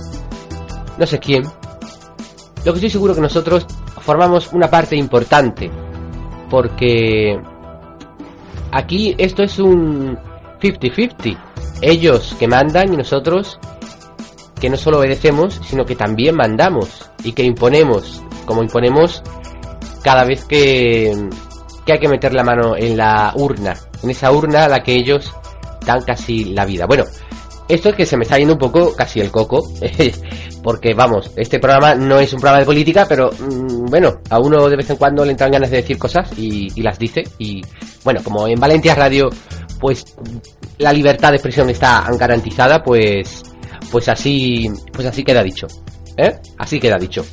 no 0.97 1.05
sé 1.05 1.19
quién. 1.19 1.43
Lo 2.65 2.73
que 2.73 2.79
estoy 2.79 2.89
seguro 2.89 3.13
que 3.13 3.21
nosotros 3.21 3.67
formamos 3.99 4.53
una 4.53 4.71
parte 4.71 4.95
importante, 4.95 5.69
porque 6.49 7.39
aquí 8.71 9.13
esto 9.19 9.43
es 9.43 9.59
un 9.59 10.17
50-50. 10.59 11.37
Ellos 11.79 12.35
que 12.39 12.47
mandan 12.47 12.95
y 12.95 12.97
nosotros 12.97 13.59
que 14.59 14.67
no 14.67 14.77
solo 14.77 14.97
obedecemos, 14.97 15.61
sino 15.63 15.85
que 15.85 15.95
también 15.95 16.37
mandamos 16.37 17.07
y 17.23 17.33
que 17.33 17.43
imponemos, 17.43 18.23
como 18.47 18.63
imponemos 18.63 19.21
cada 20.01 20.23
vez 20.23 20.43
que, 20.43 21.29
que 21.85 21.93
hay 21.93 21.99
que 21.99 22.09
meter 22.09 22.33
la 22.33 22.43
mano 22.43 22.75
en 22.75 22.97
la 22.97 23.31
urna, 23.35 23.75
en 24.01 24.09
esa 24.09 24.31
urna 24.31 24.65
a 24.65 24.67
la 24.67 24.81
que 24.81 24.95
ellos 24.95 25.35
dan 25.85 26.01
casi 26.03 26.45
la 26.45 26.65
vida. 26.65 26.85
Bueno, 26.85 27.05
esto 27.67 27.89
es 27.89 27.95
que 27.95 28.05
se 28.05 28.17
me 28.17 28.23
está 28.23 28.37
yendo 28.37 28.55
un 28.55 28.59
poco 28.59 28.93
casi 28.93 29.21
el 29.21 29.31
coco, 29.31 29.63
porque 30.63 30.93
vamos, 30.93 31.31
este 31.37 31.59
programa 31.59 31.95
no 31.95 32.19
es 32.19 32.33
un 32.33 32.39
programa 32.39 32.59
de 32.59 32.65
política, 32.65 33.05
pero 33.07 33.31
mm, 33.31 33.85
bueno, 33.85 34.19
a 34.29 34.39
uno 34.39 34.67
de 34.67 34.75
vez 34.75 34.89
en 34.89 34.97
cuando 34.97 35.23
le 35.23 35.31
entran 35.31 35.51
ganas 35.51 35.71
de 35.71 35.77
decir 35.77 35.97
cosas 35.97 36.29
y, 36.37 36.69
las 36.81 36.99
dice. 36.99 37.23
Y 37.37 37.61
bueno, 38.03 38.21
como 38.23 38.47
en 38.47 38.59
Valencia 38.59 38.93
Radio, 38.95 39.29
pues 39.79 40.03
la 40.79 40.91
libertad 40.91 41.29
de 41.29 41.35
expresión 41.35 41.69
está 41.69 42.05
garantizada, 42.17 42.83
pues, 42.83 43.43
pues 43.89 44.09
así, 44.09 44.69
pues 44.91 45.07
así 45.07 45.23
queda 45.23 45.41
dicho, 45.41 45.67
¿eh? 46.17 46.33
Así 46.57 46.79
queda 46.79 46.97
dicho. 46.97 47.23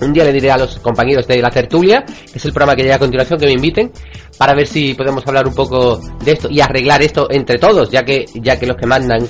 Un 0.00 0.12
día 0.12 0.24
le 0.24 0.32
diré 0.32 0.50
a 0.50 0.56
los 0.56 0.78
compañeros 0.78 1.26
de 1.26 1.42
la 1.42 1.50
tertulia, 1.50 2.04
que 2.04 2.38
es 2.38 2.44
el 2.44 2.52
programa 2.52 2.74
que 2.74 2.82
llega 2.82 2.96
a 2.96 2.98
continuación, 2.98 3.38
que 3.38 3.46
me 3.46 3.52
inviten 3.52 3.92
para 4.38 4.54
ver 4.54 4.66
si 4.66 4.94
podemos 4.94 5.26
hablar 5.26 5.46
un 5.46 5.54
poco 5.54 6.00
de 6.24 6.32
esto 6.32 6.48
y 6.50 6.60
arreglar 6.60 7.02
esto 7.02 7.28
entre 7.30 7.58
todos, 7.58 7.90
ya 7.90 8.02
que 8.02 8.24
ya 8.34 8.58
que 8.58 8.66
los 8.66 8.76
que 8.76 8.86
mandan 8.86 9.28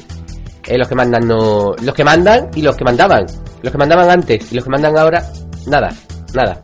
eh, 0.66 0.78
los 0.78 0.86
que 0.86 0.94
mandan 0.94 1.26
no 1.26 1.74
los 1.82 1.94
que 1.94 2.04
mandan 2.04 2.50
y 2.54 2.62
los 2.62 2.76
que 2.76 2.84
mandaban, 2.84 3.26
los 3.62 3.72
que 3.72 3.78
mandaban 3.78 4.10
antes 4.10 4.52
y 4.52 4.54
los 4.54 4.64
que 4.64 4.70
mandan 4.70 4.96
ahora 4.96 5.24
nada, 5.66 5.90
nada. 6.34 6.62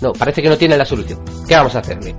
No, 0.00 0.12
parece 0.12 0.42
que 0.42 0.48
no 0.48 0.56
tienen 0.56 0.78
la 0.78 0.84
solución. 0.84 1.20
¿Qué 1.46 1.54
vamos 1.54 1.74
a 1.76 1.80
hacerle? 1.80 2.14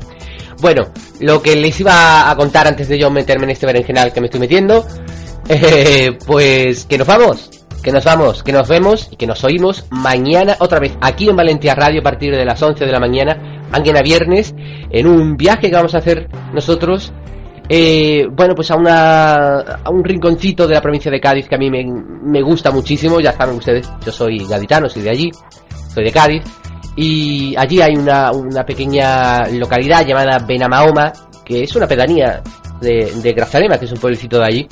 Bueno, 0.61 0.83
lo 1.19 1.41
que 1.41 1.55
les 1.55 1.79
iba 1.79 2.29
a 2.29 2.35
contar 2.35 2.67
antes 2.67 2.88
de 2.88 2.97
yo 2.97 3.09
meterme 3.11 3.45
en 3.45 3.51
este 3.51 3.65
berenjenal 3.65 4.13
que 4.13 4.21
me 4.21 4.27
estoy 4.27 4.39
metiendo, 4.39 4.85
eh, 5.49 6.17
pues 6.25 6.85
que 6.85 6.97
nos 6.97 7.07
vamos, 7.07 7.49
que 7.86 7.91
nos 7.91 8.04
vamos, 8.04 8.41
que 8.41 8.52
nos 8.52 8.67
vemos 8.67 9.10
y 9.12 9.15
que 9.15 9.28
nos 9.28 9.43
oímos 9.43 9.86
mañana 9.91 10.56
otra 10.58 10.80
vez 10.80 10.98
aquí 11.02 11.30
en 11.30 11.36
Valencia 11.36 11.76
Radio 11.76 12.00
a 12.00 12.04
partir 12.04 12.36
de 12.36 12.43
las 12.43 12.60
11 12.60 12.84
de 12.84 12.91
la 12.91 13.00
mañana, 13.00 13.67
mañana 13.71 14.02
viernes, 14.02 14.56
en 14.89 15.06
un 15.06 15.38
viaje 15.38 15.69
que 15.69 15.76
vamos 15.76 15.93
a 15.93 16.00
hacer 16.00 16.28
nosotros, 16.52 17.13
eh, 17.69 18.26
bueno, 18.32 18.56
pues 18.56 18.71
a, 18.71 18.76
una, 18.76 19.60
a 19.60 19.89
un 19.91 20.04
rinconcito 20.04 20.67
de 20.67 20.74
la 20.74 20.82
provincia 20.82 21.12
de 21.12 21.19
Cádiz 21.19 21.48
que 21.48 21.54
a 21.54 21.58
mí 21.60 21.69
me, 21.69 21.86
me 21.86 22.41
gusta 22.41 22.71
muchísimo, 22.71 23.19
ya 23.19 23.34
saben 23.34 23.58
ustedes, 23.58 23.88
yo 24.04 24.12
soy 24.12 24.48
gaditano, 24.48 24.89
soy 24.89 25.04
de 25.04 25.12
allí, 25.12 25.32
soy 25.93 26.06
de 26.06 26.12
Cádiz, 26.12 26.43
y 26.95 27.56
allí 27.56 27.82
hay 27.82 27.95
una, 27.95 28.32
una 28.32 28.65
pequeña 28.65 29.48
localidad 29.50 30.04
llamada 30.04 30.39
Benamahoma, 30.39 31.13
que 31.45 31.62
es 31.62 31.76
una 31.76 31.86
pedanía 31.86 32.41
de, 32.82 33.12
de 33.21 33.34
Grazalema, 33.34 33.78
que 33.78 33.86
es 33.86 33.91
un 33.91 34.00
pueblecito 34.00 34.39
de 34.39 34.45
allí, 34.45 34.67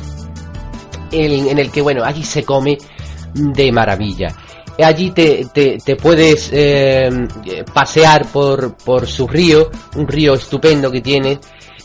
en 1.12 1.60
el 1.60 1.71
que, 1.71 1.84
bueno, 1.84 2.04
allí 2.04 2.23
se 2.23 2.43
come 2.43 2.76
de 3.33 3.71
maravilla. 3.71 4.35
Allí 4.83 5.11
te, 5.11 5.45
te, 5.53 5.95
puedes 5.95 6.49
eh, 6.51 7.09
pasear 7.71 8.25
por, 8.25 8.75
por 8.77 9.05
su 9.05 9.27
río, 9.27 9.69
un 9.95 10.07
río 10.07 10.33
estupendo 10.33 10.91
que 10.91 11.01
tiene, 11.01 11.39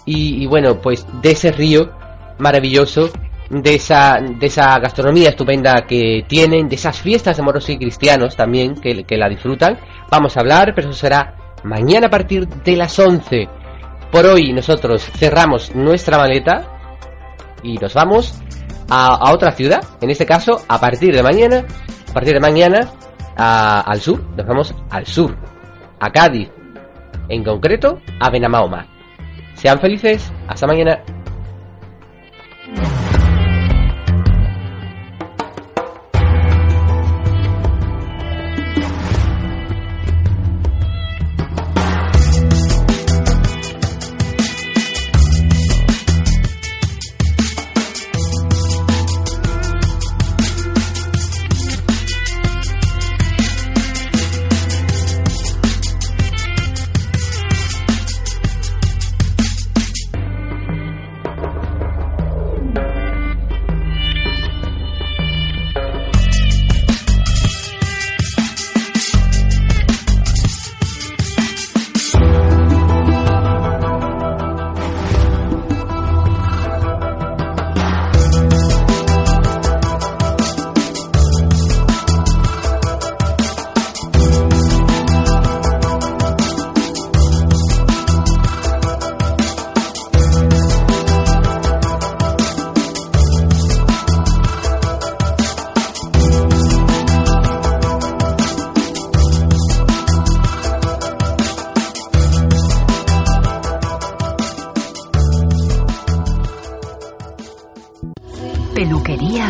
y, 0.06 0.42
y, 0.42 0.46
bueno, 0.46 0.80
pues 0.80 1.06
de 1.20 1.32
ese 1.32 1.52
río 1.52 1.90
maravilloso, 2.38 3.10
de 3.50 3.74
esa, 3.74 4.18
de 4.20 4.46
esa 4.46 4.78
gastronomía 4.78 5.30
estupenda 5.30 5.84
que 5.86 6.24
tienen, 6.26 6.68
de 6.68 6.76
esas 6.76 7.00
fiestas 7.00 7.36
de 7.36 7.42
moros 7.42 7.68
y 7.68 7.78
cristianos 7.78 8.36
también 8.36 8.74
que, 8.74 9.04
que 9.04 9.16
la 9.16 9.28
disfrutan, 9.28 9.78
vamos 10.10 10.36
a 10.36 10.40
hablar, 10.40 10.72
pero 10.74 10.90
eso 10.90 10.98
será 10.98 11.34
mañana 11.64 12.06
a 12.06 12.10
partir 12.10 12.46
de 12.48 12.76
las 12.76 12.98
11. 12.98 13.48
Por 14.10 14.26
hoy 14.26 14.52
nosotros 14.52 15.04
cerramos 15.18 15.74
nuestra 15.74 16.18
maleta 16.18 16.66
y 17.62 17.76
nos 17.76 17.94
vamos 17.94 18.34
a, 18.88 19.32
otra 19.32 19.52
ciudad, 19.52 19.82
en 20.00 20.10
este 20.10 20.26
caso, 20.26 20.62
a 20.68 20.80
partir 20.80 21.14
de 21.14 21.22
mañana, 21.22 21.64
a 22.08 22.12
partir 22.12 22.34
de 22.34 22.40
mañana, 22.40 22.90
a, 23.36 23.80
al 23.80 24.00
sur, 24.00 24.22
nos 24.36 24.46
vamos 24.46 24.74
al 24.90 25.06
sur, 25.06 25.36
a 26.00 26.10
Cádiz, 26.10 26.50
en 27.28 27.44
concreto, 27.44 28.00
a 28.20 28.30
Benamahoma. 28.30 28.86
Sean 29.54 29.80
felices, 29.80 30.32
hasta 30.46 30.66
mañana. 30.66 31.02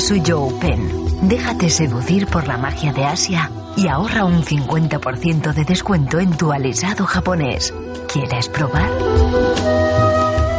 Suyo 0.08 0.48
Pen. 0.58 1.28
Déjate 1.28 1.68
seducir 1.68 2.26
por 2.28 2.48
la 2.48 2.56
magia 2.56 2.94
de 2.94 3.04
Asia 3.04 3.50
y 3.76 3.88
ahorra 3.88 4.24
un 4.24 4.42
50% 4.42 5.52
de 5.52 5.64
descuento 5.66 6.18
en 6.18 6.34
tu 6.34 6.50
alisado 6.50 7.04
japonés. 7.04 7.74
¿Quieres 8.10 8.48
probar? 8.48 8.88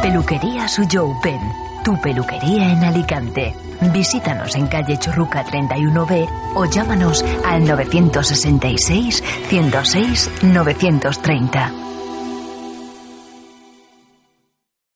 Peluquería 0.02 0.68
Suyo 0.68 1.08
Pen. 1.20 1.40
Tu 1.84 2.00
peluquería 2.00 2.70
en 2.70 2.84
Alicante. 2.84 3.56
Visítanos 3.92 4.54
en 4.54 4.68
calle 4.68 4.96
Churruca 4.98 5.44
31B 5.44 6.28
o 6.54 6.66
llámanos 6.66 7.24
al 7.44 7.64
966 7.64 9.24
106 9.48 10.30
930. 10.44 11.79